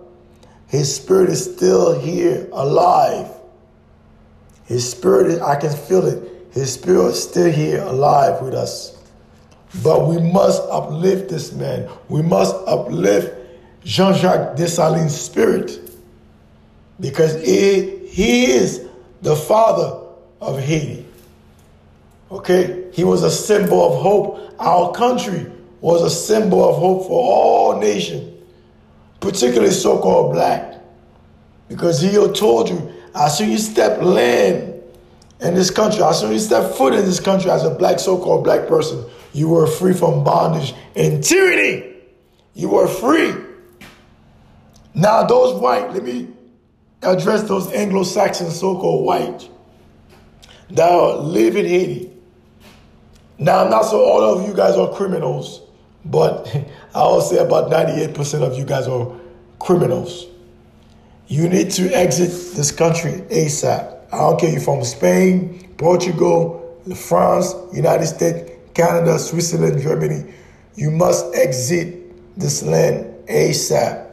His 0.68 0.94
spirit 0.94 1.30
is 1.30 1.44
still 1.44 1.98
here, 1.98 2.48
alive. 2.52 3.30
His 4.64 4.90
spirit, 4.90 5.28
is, 5.28 5.40
I 5.40 5.56
can 5.56 5.74
feel 5.74 6.06
it. 6.06 6.52
His 6.52 6.74
spirit 6.74 7.08
is 7.08 7.22
still 7.22 7.50
here, 7.50 7.82
alive 7.82 8.42
with 8.42 8.54
us. 8.54 8.96
But 9.82 10.06
we 10.06 10.18
must 10.20 10.62
uplift 10.70 11.28
this 11.28 11.52
man. 11.52 11.88
We 12.08 12.22
must 12.22 12.54
uplift 12.66 13.34
Jean 13.84 14.14
Jacques 14.14 14.56
Dessalines' 14.56 15.10
spirit 15.10 15.80
because 16.98 17.40
he, 17.42 18.08
he 18.08 18.46
is 18.46 18.86
the 19.22 19.36
father 19.36 20.06
of 20.40 20.58
Haiti. 20.58 21.06
Okay? 22.30 22.88
He 22.92 23.04
was 23.04 23.22
a 23.22 23.30
symbol 23.30 23.86
of 23.86 24.02
hope. 24.02 24.54
Our 24.58 24.92
country 24.92 25.46
was 25.80 26.02
a 26.02 26.10
symbol 26.10 26.68
of 26.68 26.76
hope 26.76 27.06
for 27.06 27.20
all 27.20 27.78
nations, 27.78 28.42
particularly 29.20 29.72
so 29.72 29.98
called 29.98 30.32
black. 30.32 30.74
Because 31.68 32.00
he 32.00 32.12
told 32.32 32.68
you, 32.68 32.92
as 33.14 33.38
soon 33.38 33.50
as 33.50 33.52
you 33.52 33.58
step 33.58 34.02
land 34.02 34.82
in 35.40 35.54
this 35.54 35.70
country, 35.70 36.02
as 36.02 36.20
soon 36.20 36.32
as 36.32 36.42
you 36.42 36.46
step 36.46 36.72
foot 36.74 36.94
in 36.94 37.04
this 37.04 37.20
country 37.20 37.50
as 37.50 37.64
a 37.64 37.70
black, 37.70 37.98
so 37.98 38.18
called 38.18 38.44
black 38.44 38.66
person, 38.66 39.04
you 39.32 39.48
were 39.48 39.66
free 39.66 39.92
from 39.92 40.24
bondage 40.24 40.74
and 40.94 41.22
tyranny. 41.22 41.94
You 42.54 42.70
were 42.70 42.88
free. 42.88 43.34
Now, 44.94 45.24
those 45.24 45.60
white, 45.60 45.92
let 45.92 46.02
me 46.02 46.28
address 47.02 47.42
those 47.42 47.70
Anglo 47.72 48.02
Saxon 48.02 48.50
so 48.50 48.78
called 48.78 49.04
white 49.04 49.48
that 50.70 51.20
live 51.20 51.56
in 51.56 51.66
Haiti. 51.66 52.15
Now, 53.38 53.64
I'm 53.64 53.70
not 53.70 53.82
so 53.82 54.02
all 54.02 54.22
of 54.22 54.48
you 54.48 54.54
guys 54.54 54.76
are 54.76 54.92
criminals, 54.94 55.60
but 56.04 56.46
I 56.94 57.02
will 57.02 57.20
say 57.20 57.38
about 57.38 57.70
98% 57.70 58.42
of 58.42 58.56
you 58.58 58.64
guys 58.64 58.88
are 58.88 59.12
criminals. 59.58 60.26
You 61.28 61.48
need 61.48 61.70
to 61.72 61.88
exit 61.92 62.30
this 62.56 62.70
country 62.70 63.12
ASAP. 63.30 63.94
I 64.12 64.18
don't 64.18 64.38
care 64.40 64.48
if 64.48 64.54
you're 64.54 64.62
from 64.62 64.84
Spain, 64.84 65.74
Portugal, 65.76 66.80
France, 66.94 67.54
United 67.72 68.06
States, 68.06 68.52
Canada, 68.74 69.18
Switzerland, 69.18 69.82
Germany. 69.82 70.32
You 70.76 70.90
must 70.90 71.34
exit 71.34 72.38
this 72.38 72.62
land 72.62 73.26
ASAP. 73.26 74.08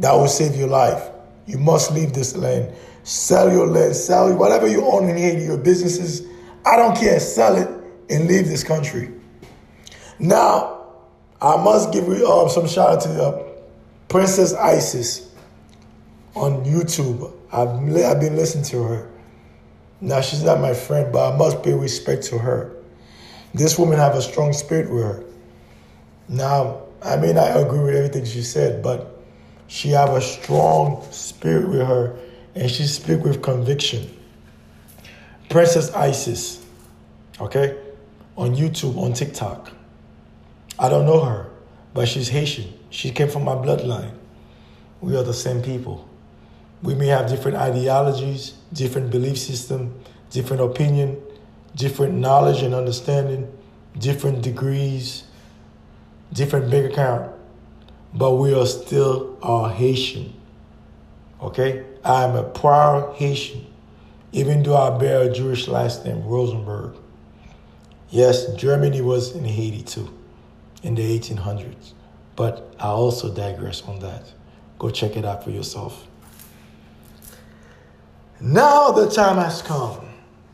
That 0.00 0.12
will 0.12 0.28
save 0.28 0.56
your 0.56 0.68
life. 0.68 1.10
You 1.46 1.58
must 1.58 1.92
leave 1.92 2.12
this 2.12 2.36
land. 2.36 2.74
Sell 3.04 3.50
your 3.50 3.66
land, 3.66 3.96
sell 3.96 4.34
whatever 4.36 4.66
you 4.66 4.84
own 4.84 5.08
in 5.08 5.16
Haiti, 5.16 5.44
your 5.44 5.56
businesses. 5.56 6.26
I 6.66 6.76
don't 6.76 6.96
care. 6.96 7.18
Sell 7.20 7.56
it 7.56 7.77
and 8.10 8.26
leave 8.26 8.48
this 8.48 8.64
country. 8.64 9.10
Now, 10.18 10.86
I 11.40 11.56
must 11.62 11.92
give 11.92 12.08
uh, 12.08 12.48
some 12.48 12.66
shout 12.66 12.90
out 12.90 13.00
to 13.02 13.22
uh, 13.22 13.48
Princess 14.08 14.54
Isis 14.54 15.32
on 16.34 16.64
YouTube. 16.64 17.32
I've, 17.52 17.68
I've 17.68 18.20
been 18.20 18.36
listening 18.36 18.64
to 18.66 18.82
her. 18.82 19.10
Now, 20.00 20.20
she's 20.20 20.42
not 20.42 20.60
my 20.60 20.74
friend, 20.74 21.12
but 21.12 21.34
I 21.34 21.36
must 21.36 21.62
pay 21.62 21.74
respect 21.74 22.24
to 22.24 22.38
her. 22.38 22.76
This 23.54 23.78
woman 23.78 23.98
have 23.98 24.14
a 24.14 24.22
strong 24.22 24.52
spirit 24.52 24.90
with 24.90 25.02
her. 25.02 25.24
Now, 26.28 26.82
I 27.02 27.16
may 27.16 27.32
not 27.32 27.56
agree 27.56 27.80
with 27.80 27.94
everything 27.94 28.24
she 28.24 28.42
said, 28.42 28.82
but 28.82 29.20
she 29.68 29.90
have 29.90 30.10
a 30.10 30.20
strong 30.20 31.06
spirit 31.10 31.68
with 31.68 31.86
her, 31.86 32.18
and 32.54 32.70
she 32.70 32.84
speak 32.84 33.22
with 33.22 33.42
conviction. 33.42 34.14
Princess 35.48 35.92
Isis, 35.94 36.64
okay, 37.40 37.76
on 38.38 38.54
YouTube, 38.54 38.96
on 38.96 39.12
TikTok. 39.12 39.72
I 40.78 40.88
don't 40.88 41.04
know 41.04 41.24
her, 41.24 41.50
but 41.92 42.06
she's 42.06 42.28
Haitian. 42.28 42.72
She 42.88 43.10
came 43.10 43.28
from 43.28 43.44
my 43.44 43.56
bloodline. 43.56 44.12
We 45.00 45.16
are 45.16 45.24
the 45.24 45.34
same 45.34 45.60
people. 45.60 46.08
We 46.80 46.94
may 46.94 47.08
have 47.08 47.28
different 47.28 47.56
ideologies, 47.56 48.54
different 48.72 49.10
belief 49.10 49.38
system, 49.38 50.00
different 50.30 50.62
opinion, 50.62 51.20
different 51.74 52.14
knowledge 52.14 52.62
and 52.62 52.74
understanding, 52.74 53.52
different 53.98 54.40
degrees, 54.40 55.24
different 56.32 56.70
bank 56.70 56.92
account, 56.92 57.32
but 58.14 58.36
we 58.36 58.54
are 58.54 58.66
still 58.66 59.36
all 59.42 59.68
Haitian. 59.68 60.32
Okay? 61.42 61.84
I 62.04 62.22
am 62.22 62.36
a 62.36 62.44
proud 62.44 63.16
Haitian, 63.16 63.66
even 64.30 64.62
though 64.62 64.76
I 64.76 64.96
bear 64.96 65.22
a 65.22 65.32
Jewish 65.32 65.66
last 65.66 66.04
name, 66.04 66.22
Rosenberg. 66.24 66.94
Yes, 68.10 68.46
Germany 68.54 69.02
was 69.02 69.34
in 69.34 69.44
Haiti 69.44 69.82
too, 69.82 70.12
in 70.82 70.94
the 70.94 71.18
1800s. 71.18 71.92
But 72.36 72.74
I 72.78 72.86
also 72.88 73.34
digress 73.34 73.82
on 73.82 73.98
that. 74.00 74.32
Go 74.78 74.90
check 74.90 75.16
it 75.16 75.24
out 75.24 75.44
for 75.44 75.50
yourself. 75.50 76.06
Now 78.40 78.92
the 78.92 79.10
time 79.10 79.36
has 79.36 79.60
come 79.62 79.98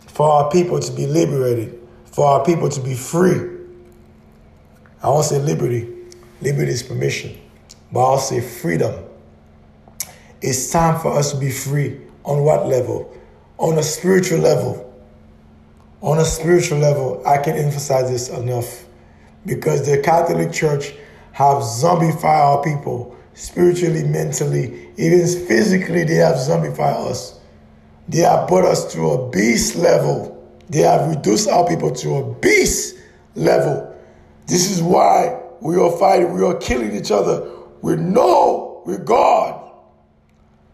for 0.06 0.28
our 0.28 0.50
people 0.50 0.80
to 0.80 0.92
be 0.92 1.06
liberated, 1.06 1.78
for 2.06 2.26
our 2.26 2.44
people 2.44 2.68
to 2.70 2.80
be 2.80 2.94
free. 2.94 3.50
I 5.02 5.08
won't 5.10 5.26
say 5.26 5.38
liberty, 5.38 5.92
liberty 6.40 6.70
is 6.70 6.82
permission, 6.82 7.38
but 7.92 8.00
I'll 8.00 8.18
say 8.18 8.40
freedom. 8.40 9.04
It's 10.40 10.70
time 10.70 10.98
for 11.00 11.12
us 11.12 11.32
to 11.32 11.38
be 11.38 11.50
free. 11.50 12.00
On 12.24 12.42
what 12.42 12.66
level? 12.66 13.14
On 13.58 13.76
a 13.76 13.82
spiritual 13.82 14.38
level. 14.38 14.83
On 16.04 16.18
a 16.18 16.24
spiritual 16.26 16.80
level, 16.80 17.22
I 17.26 17.38
can 17.38 17.56
emphasize 17.56 18.10
this 18.10 18.28
enough 18.28 18.84
because 19.46 19.86
the 19.86 20.02
Catholic 20.02 20.52
Church 20.52 20.92
have 21.32 21.62
zombified 21.62 22.24
our 22.24 22.62
people 22.62 23.16
spiritually, 23.32 24.04
mentally, 24.04 24.90
even 24.98 25.20
physically, 25.20 26.04
they 26.04 26.16
have 26.16 26.34
zombified 26.34 27.10
us. 27.10 27.40
They 28.06 28.18
have 28.18 28.50
put 28.50 28.66
us 28.66 28.92
to 28.92 29.12
a 29.12 29.30
beast 29.30 29.76
level. 29.76 30.46
They 30.68 30.80
have 30.80 31.08
reduced 31.08 31.48
our 31.48 31.66
people 31.66 31.90
to 31.92 32.16
a 32.16 32.34
beast 32.34 32.96
level. 33.34 33.96
This 34.46 34.70
is 34.70 34.82
why 34.82 35.40
we 35.62 35.76
are 35.76 35.90
fighting, 35.96 36.34
we 36.34 36.44
are 36.44 36.58
killing 36.58 36.94
each 36.94 37.12
other 37.12 37.50
with 37.80 37.98
no 37.98 38.82
regard. 38.84 39.54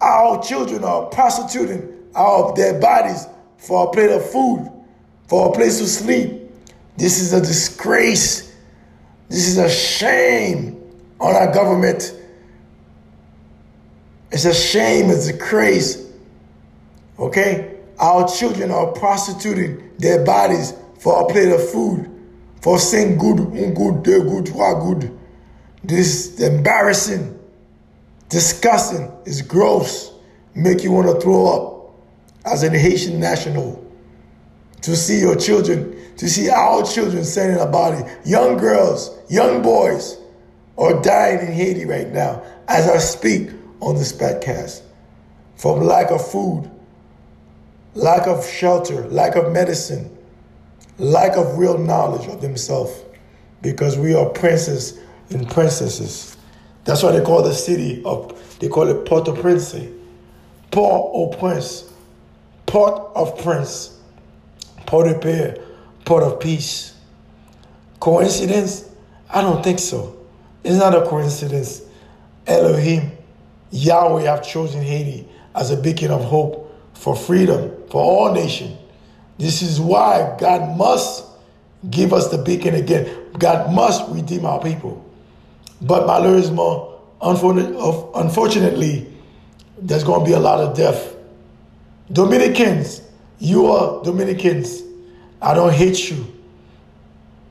Our 0.01 0.43
children 0.43 0.83
are 0.83 1.07
prostituting 1.07 2.11
our 2.17 2.53
their 2.57 2.81
bodies 2.81 3.29
for 3.59 3.87
a 3.87 3.91
plate 3.93 4.11
of 4.11 4.29
food, 4.29 4.69
for 5.31 5.49
a 5.49 5.53
place 5.53 5.79
to 5.79 5.87
sleep. 5.87 6.51
This 6.97 7.21
is 7.21 7.33
a 7.33 7.41
disgrace. 7.41 8.53
This 9.29 9.47
is 9.47 9.59
a 9.59 9.71
shame 9.71 10.83
on 11.21 11.37
our 11.37 11.55
government. 11.55 12.17
It's 14.33 14.45
a 14.45 14.53
shame, 14.53 15.09
it's 15.09 15.29
a 15.29 15.39
craze. 15.39 16.11
Okay? 17.17 17.79
Our 18.01 18.27
children 18.27 18.73
are 18.73 18.89
prostituting 18.89 19.93
their 19.99 20.25
bodies 20.25 20.75
for 20.99 21.23
a 21.23 21.33
plate 21.33 21.53
of 21.53 21.71
food, 21.71 22.11
for 22.61 22.81
saying 22.81 23.19
good, 23.19 23.37
good, 23.37 24.05
they 24.05 24.19
good, 24.19 24.49
what 24.49 24.81
good. 24.81 25.17
This 25.85 26.27
is 26.27 26.41
embarrassing, 26.41 27.39
disgusting, 28.29 29.13
it's 29.25 29.43
gross, 29.43 30.13
make 30.57 30.83
you 30.83 30.91
want 30.91 31.07
to 31.07 31.21
throw 31.21 31.47
up 31.47 31.95
as 32.45 32.65
an 32.65 32.75
Haitian 32.75 33.21
national. 33.21 33.90
To 34.83 34.97
see 34.97 35.21
your 35.21 35.37
children, 35.37 36.17
to 36.17 36.29
see 36.29 36.49
our 36.49 36.85
children 36.85 37.25
sending 37.25 37.61
a 37.61 37.67
body, 37.67 38.03
young 38.25 38.57
girls, 38.57 39.11
young 39.29 39.63
boys 39.63 40.17
are 40.79 41.01
dying 41.03 41.41
in 41.41 41.53
Haiti 41.53 41.85
right 41.85 42.11
now. 42.11 42.43
As 42.69 42.89
I 42.89 42.99
speak, 42.99 43.51
on 43.81 43.97
this 43.97 44.13
podcast 44.13 44.83
from 45.57 45.81
lack 45.81 46.11
of 46.11 46.27
food, 46.31 46.71
lack 47.95 48.27
of 48.27 48.47
shelter, 48.47 49.07
lack 49.09 49.37
of 49.37 49.53
medicine, 49.53 50.17
lack 50.99 51.37
of 51.37 51.59
real 51.59 51.79
knowledge 51.79 52.29
of 52.29 52.41
themselves 52.41 53.03
because 53.63 53.99
we 53.99 54.15
are 54.15 54.27
princes 54.31 54.99
and 55.31 55.49
princesses. 55.51 56.37
That's 56.85 57.03
why 57.03 57.13
they 57.13 57.23
call 57.25 57.43
the 57.43 57.53
city 57.53 58.03
of, 58.05 58.59
they 58.59 58.69
call 58.69 58.89
it 58.89 59.07
Port-au-Prince. 59.07 59.77
Port-au-Prince. 60.71 61.93
Port 62.67 63.11
of 63.15 63.37
Prince. 63.43 64.00
Port-au-Paix. 64.91 65.57
Port 66.05 66.25
of 66.25 66.41
Peace. 66.41 66.95
Coincidence? 68.01 68.91
I 69.33 69.41
don't 69.41 69.63
think 69.63 69.79
so. 69.79 70.17
It's 70.65 70.79
not 70.79 70.97
a 70.97 71.07
coincidence. 71.07 71.83
Elohim, 72.45 73.13
Yahweh 73.71 74.23
have 74.23 74.43
chosen 74.43 74.83
Haiti 74.83 75.29
as 75.55 75.71
a 75.71 75.77
beacon 75.77 76.11
of 76.11 76.25
hope 76.25 76.77
for 76.95 77.15
freedom 77.15 77.71
for 77.89 78.03
all 78.03 78.33
nations. 78.35 78.77
This 79.39 79.63
is 79.63 79.79
why 79.79 80.37
God 80.41 80.77
must 80.77 81.25
give 81.89 82.13
us 82.13 82.29
the 82.29 82.39
beacon 82.39 82.75
again. 82.75 83.09
God 83.39 83.73
must 83.73 84.11
redeem 84.11 84.45
our 84.45 84.61
people. 84.61 85.09
But 85.81 86.05
malheureusement, 86.05 86.97
unfortunately, 87.23 89.07
there's 89.79 90.03
going 90.03 90.25
to 90.25 90.27
be 90.27 90.33
a 90.33 90.41
lot 90.41 90.59
of 90.59 90.77
death. 90.77 91.15
Dominicans, 92.11 93.03
you 93.41 93.67
are 93.67 94.05
Dominicans. 94.05 94.83
I 95.43 95.55
don't 95.55 95.73
hate 95.73 96.11
you. 96.11 96.27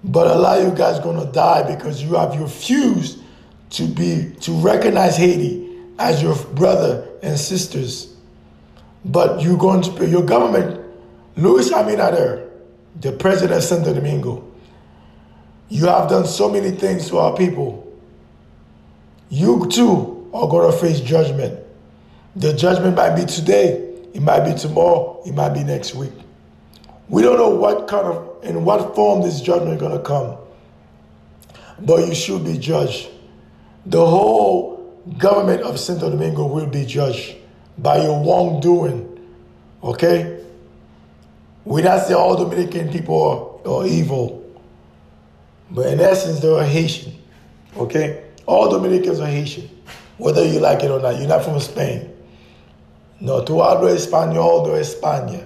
But 0.04 0.28
a 0.28 0.40
lot 0.40 0.60
of 0.60 0.68
you 0.70 0.78
guys 0.78 1.00
to 1.26 1.30
die 1.32 1.76
because 1.76 2.02
you 2.02 2.16
have 2.16 2.40
refused 2.40 3.20
to 3.72 3.86
be 3.86 4.34
to 4.42 4.52
recognize 4.54 5.18
Haiti 5.18 5.78
as 5.98 6.24
your 6.24 6.36
brother 6.54 7.08
and 7.22 7.38
sisters. 7.38 8.16
But 9.04 9.42
you're 9.42 9.58
going 9.58 9.82
to 9.82 9.92
your 10.08 10.24
government, 10.24 10.82
Luis 11.36 11.72
Abinader, 11.72 12.50
the 13.02 13.12
president 13.12 13.58
of 13.58 13.64
Santo 13.64 13.94
Domingo. 13.94 14.46
You 15.70 15.88
have 15.88 16.10
done 16.10 16.26
so 16.26 16.50
many 16.50 16.72
things 16.72 17.08
to 17.10 17.18
our 17.18 17.36
people. 17.36 17.86
You 19.30 19.68
too 19.70 20.30
are 20.34 20.48
going 20.48 20.72
to 20.72 20.78
face 20.78 21.00
judgment. 21.02 21.60
The 22.36 22.54
judgment 22.54 22.96
might 22.96 23.16
be 23.16 23.26
today, 23.26 23.89
it 24.14 24.22
might 24.22 24.42
be 24.42 24.54
tomorrow, 24.58 25.22
it 25.26 25.34
might 25.34 25.50
be 25.50 25.64
next 25.64 25.96
week. 25.96 26.14
We 27.08 27.22
don't 27.22 27.38
know 27.38 27.50
what 27.50 27.88
kind 27.88 28.06
of, 28.06 28.44
in 28.44 28.64
what 28.66 28.96
form 28.96 29.22
this 29.22 29.42
judgment 29.42 29.74
is 29.74 29.80
going 29.80 29.98
to 29.98 30.04
come. 30.04 30.38
But 31.80 32.08
you 32.08 32.14
should 32.14 32.44
be 32.44 32.58
judged. 32.58 33.10
The 33.86 34.06
whole 34.06 34.80
government 35.18 35.62
of 35.62 35.80
Santo 35.80 36.10
Domingo 36.10 36.46
will 36.46 36.68
be 36.68 36.86
judged 36.86 37.36
by 37.78 38.04
your 38.04 38.24
wrongdoing. 38.24 39.06
Okay? 39.84 40.44
We 41.66 41.82
not 41.82 42.06
say 42.06 42.14
all 42.14 42.36
Dominican 42.36 42.92
people 42.92 43.62
are, 43.66 43.72
are 43.72 43.88
evil. 43.88 44.44
But 45.72 45.88
in 45.88 46.00
essence, 46.00 46.40
they're 46.40 46.64
Haitian. 46.64 47.14
Okay? 47.78 48.26
All 48.46 48.70
Dominicans 48.70 49.20
are 49.20 49.28
Haitian. 49.28 49.70
Whether 50.18 50.46
you 50.46 50.60
like 50.60 50.84
it 50.84 50.92
or 50.92 51.00
not. 51.00 51.18
You're 51.18 51.28
not 51.28 51.44
from 51.46 51.60
Spain. 51.60 52.09
No, 53.22 53.44
tu 53.44 53.62
hablo 53.62 53.90
español 53.90 54.66
de 54.66 54.80
España. 54.80 55.46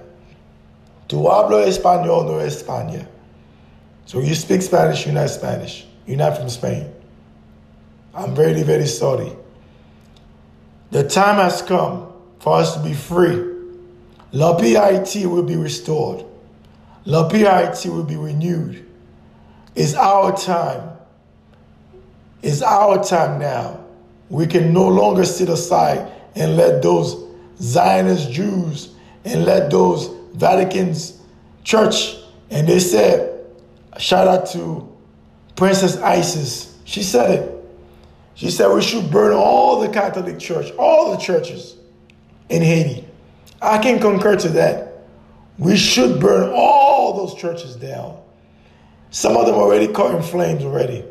Tu 1.08 1.18
hablo 1.18 1.66
español 1.66 2.28
de 2.28 2.46
España. 2.46 3.08
So 4.06 4.20
you 4.20 4.36
speak 4.36 4.62
Spanish, 4.62 5.06
you're 5.06 5.16
not 5.16 5.30
Spanish. 5.30 5.86
You're 6.06 6.18
not 6.18 6.38
from 6.38 6.50
Spain. 6.50 6.92
I'm 8.14 8.36
very, 8.36 8.62
very 8.64 8.86
sorry. 8.86 9.32
The 10.92 11.08
time 11.08 11.38
has 11.38 11.62
come 11.62 12.12
for 12.40 12.58
us 12.58 12.76
to 12.76 12.84
be 12.84 12.94
free. 12.94 13.52
La 14.32 14.58
PIT 14.58 15.26
will 15.26 15.44
be 15.44 15.56
restored. 15.56 16.26
La 17.06 17.28
PIT 17.28 17.86
will 17.86 18.04
be 18.04 18.16
renewed. 18.16 18.86
It's 19.76 19.96
our 19.96 20.36
time. 20.36 20.90
It's 22.44 22.62
our 22.62 23.04
time 23.04 23.40
now. 23.40 23.84
We 24.30 24.46
can 24.48 24.74
no 24.74 24.88
longer 24.88 25.26
sit 25.26 25.50
aside 25.50 26.12
and 26.36 26.58
let 26.58 26.82
those 26.82 27.23
Zionist 27.60 28.32
Jews 28.32 28.94
and 29.26 29.46
let 29.46 29.70
those 29.70 30.08
Vatican's 30.34 31.22
church, 31.64 32.18
and 32.50 32.68
they 32.68 32.80
said, 32.80 33.46
shout 33.98 34.28
out 34.28 34.48
to 34.48 34.92
Princess 35.56 35.98
Isis. 35.98 36.78
She 36.86 37.04
said 37.04 37.32
it. 37.32 37.50
She 38.36 38.50
said 38.50 38.74
we 38.74 38.82
should 38.82 39.12
burn 39.12 39.34
all 39.34 39.80
the 39.80 39.90
Catholic 39.90 40.40
Church, 40.40 40.72
all 40.78 41.12
the 41.12 41.18
churches 41.18 41.76
in 42.50 42.62
Haiti. 42.62 43.06
I 43.62 43.78
can 43.78 44.00
concur 44.00 44.36
to 44.38 44.50
that. 44.50 45.06
We 45.58 45.78
should 45.78 46.20
burn 46.20 46.52
all 46.54 47.14
those 47.14 47.40
churches 47.40 47.76
down. 47.76 48.20
Some 49.12 49.38
of 49.38 49.46
them 49.46 49.56
already 49.56 49.88
caught 49.88 50.16
in 50.16 50.24
flames 50.24 50.64
already 50.64 51.06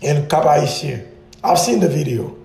in 0.00 0.26
Cap 0.28 0.44
Haitien. 0.44 1.06
I've 1.44 1.58
seen 1.58 1.78
the 1.78 1.88
video. 1.88 2.36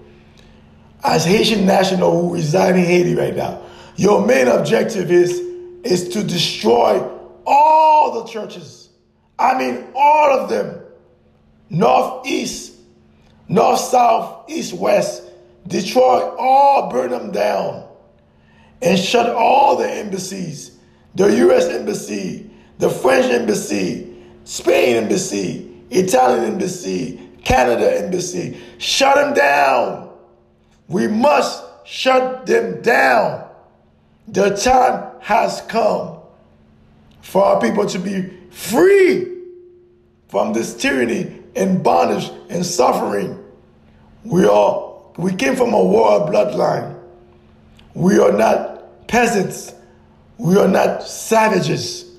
As 1.05 1.23
Haitian 1.23 1.67
national 1.67 2.19
who 2.19 2.33
reside 2.33 2.75
in 2.75 2.83
Haiti 2.83 3.13
right 3.13 3.35
now, 3.35 3.61
your 3.95 4.25
main 4.25 4.47
objective 4.47 5.11
is, 5.11 5.39
is 5.83 6.09
to 6.09 6.23
destroy 6.23 7.07
all 7.45 8.23
the 8.23 8.31
churches. 8.31 8.89
I 9.37 9.57
mean, 9.57 9.85
all 9.95 10.39
of 10.39 10.49
them. 10.49 10.81
North, 11.69 12.25
east, 12.25 12.73
north, 13.47 13.79
south, 13.79 14.49
east, 14.49 14.73
west. 14.73 15.23
Destroy 15.67 16.21
all, 16.37 16.89
burn 16.89 17.11
them 17.11 17.31
down. 17.31 17.87
And 18.81 18.97
shut 18.97 19.29
all 19.29 19.77
the 19.77 19.89
embassies. 19.89 20.77
The 21.13 21.27
U.S. 21.37 21.67
embassy, 21.67 22.49
the 22.79 22.89
French 22.89 23.31
embassy, 23.31 24.13
Spain 24.43 24.97
embassy, 24.97 25.71
Italian 25.91 26.45
embassy, 26.45 27.29
Canada 27.43 28.03
embassy. 28.03 28.59
Shut 28.79 29.15
them 29.15 29.33
down. 29.33 30.04
We 30.87 31.07
must 31.07 31.63
shut 31.85 32.45
them 32.45 32.81
down. 32.81 33.49
The 34.27 34.55
time 34.55 35.11
has 35.21 35.61
come 35.67 36.17
for 37.21 37.43
our 37.43 37.61
people 37.61 37.85
to 37.87 37.99
be 37.99 38.29
free 38.51 39.31
from 40.29 40.53
this 40.53 40.75
tyranny 40.75 41.41
and 41.55 41.83
bondage 41.83 42.31
and 42.49 42.65
suffering. 42.65 43.43
We 44.23 44.45
are 44.45 44.85
we 45.17 45.33
came 45.33 45.55
from 45.55 45.69
a 45.69 45.77
royal 45.77 46.27
bloodline. 46.27 46.99
We 47.93 48.19
are 48.19 48.33
not 48.33 49.07
peasants. 49.07 49.73
We 50.37 50.57
are 50.57 50.67
not 50.67 51.03
savages. 51.03 52.11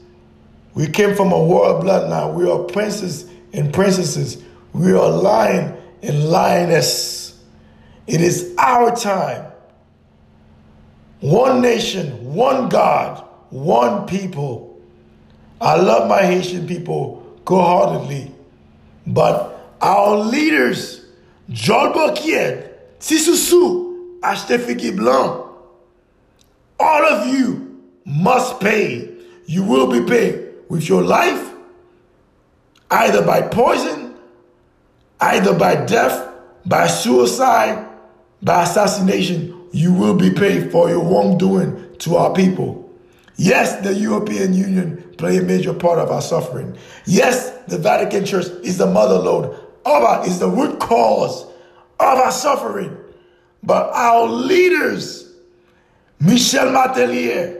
We 0.74 0.86
came 0.86 1.14
from 1.14 1.32
a 1.32 1.36
royal 1.36 1.82
bloodline. 1.82 2.34
We 2.34 2.50
are 2.50 2.60
princes 2.60 3.28
and 3.52 3.72
princesses. 3.72 4.42
We 4.72 4.92
are 4.92 5.10
lion 5.10 5.76
and 6.02 6.30
lioness. 6.30 7.15
It 8.06 8.20
is 8.20 8.54
our 8.58 8.94
time. 8.94 9.50
One 11.20 11.60
nation, 11.60 12.34
one 12.34 12.68
God, 12.68 13.24
one 13.50 14.06
people. 14.06 14.80
I 15.60 15.76
love 15.76 16.08
my 16.08 16.22
Haitian 16.22 16.66
people 16.66 17.22
wholeheartedly, 17.46 18.32
but 19.06 19.74
our 19.80 20.16
leaders, 20.16 21.06
John 21.50 21.92
Bokied, 21.92 22.70
Sisusu, 22.98 24.20
Ashtefiki 24.20 24.96
Blanc, 24.96 25.46
all 26.78 27.04
of 27.06 27.26
you 27.28 27.82
must 28.04 28.60
pay. 28.60 29.10
You 29.46 29.62
will 29.62 29.86
be 29.86 30.06
paid 30.06 30.48
with 30.68 30.88
your 30.88 31.02
life, 31.02 31.52
either 32.90 33.24
by 33.24 33.42
poison, 33.42 34.14
either 35.20 35.56
by 35.56 35.86
death, 35.86 36.28
by 36.66 36.88
suicide, 36.88 37.85
by 38.42 38.62
assassination, 38.62 39.68
you 39.72 39.92
will 39.92 40.16
be 40.16 40.30
paid 40.30 40.70
for 40.70 40.88
your 40.88 41.02
wrongdoing 41.02 41.96
to 41.98 42.16
our 42.16 42.32
people. 42.32 42.82
Yes, 43.36 43.82
the 43.84 43.94
European 43.94 44.54
Union 44.54 45.14
play 45.18 45.36
a 45.38 45.42
major 45.42 45.74
part 45.74 45.98
of 45.98 46.10
our 46.10 46.22
suffering. 46.22 46.76
Yes, 47.04 47.50
the 47.66 47.78
Vatican 47.78 48.24
Church 48.24 48.46
is 48.62 48.78
the 48.78 48.86
mother 48.86 49.18
lode 49.18 49.54
of 49.84 50.02
our, 50.02 50.26
is 50.26 50.38
the 50.38 50.48
root 50.48 50.80
cause 50.80 51.44
of 51.44 52.18
our 52.18 52.32
suffering. 52.32 52.96
But 53.62 53.90
our 53.92 54.26
leaders, 54.26 55.34
Michel 56.20 56.70
Martelly, 56.70 57.56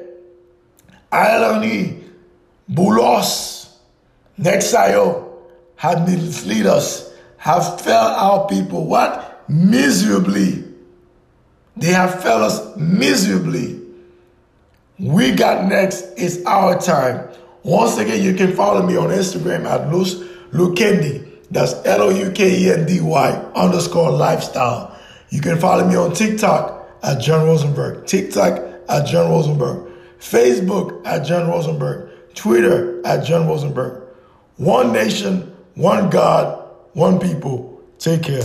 Alani, 1.13 2.05
Boulos, 2.71 3.77
Nexayo 4.39 5.27
have 5.77 6.09
misled 6.09 6.67
us, 6.67 7.13
have 7.39 7.81
failed 7.81 8.13
our 8.17 8.47
people. 8.49 8.87
What? 8.87 9.45
Miserably. 9.49 10.66
They 11.77 11.93
have 11.93 12.23
failed 12.23 12.43
us 12.43 12.77
miserably. 12.77 13.81
We 14.99 15.33
got 15.33 15.67
next. 15.67 16.07
It's 16.17 16.45
our 16.47 16.81
time. 16.81 17.29
Once 17.63 17.99
again, 17.99 18.23
you 18.23 18.35
can 18.35 18.55
follow 18.55 18.87
me 18.87 18.97
on 18.97 19.11
Instagram 19.11 19.67
at 19.67 19.93
Luz 19.93 20.23
Loukendy. 20.53 21.25
That's 21.51 21.75
L 21.85 22.03
O 22.03 22.09
U 22.11 22.31
K 22.31 22.61
E 22.63 22.71
N 22.71 22.87
D 22.87 23.01
Y 23.01 23.31
underscore 23.55 24.11
lifestyle. 24.11 24.97
You 25.31 25.41
can 25.41 25.59
follow 25.59 25.87
me 25.87 25.97
on 25.97 26.15
TikTok 26.15 26.89
at 27.03 27.21
John 27.21 27.47
Rosenberg, 27.47 28.07
TikTok 28.07 28.63
at 28.89 29.07
John 29.07 29.31
Rosenberg, 29.31 29.93
Facebook 30.19 31.07
at 31.07 31.27
John 31.27 31.49
Rosenberg, 31.49 32.11
Twitter 32.35 33.05
at 33.07 33.25
John 33.25 33.47
Rosenberg. 33.47 34.03
One 34.57 34.93
nation, 34.93 35.55
one 35.75 36.09
God, 36.09 36.65
one 36.95 37.19
people. 37.19 37.83
Take 37.99 38.23
care. 38.23 38.43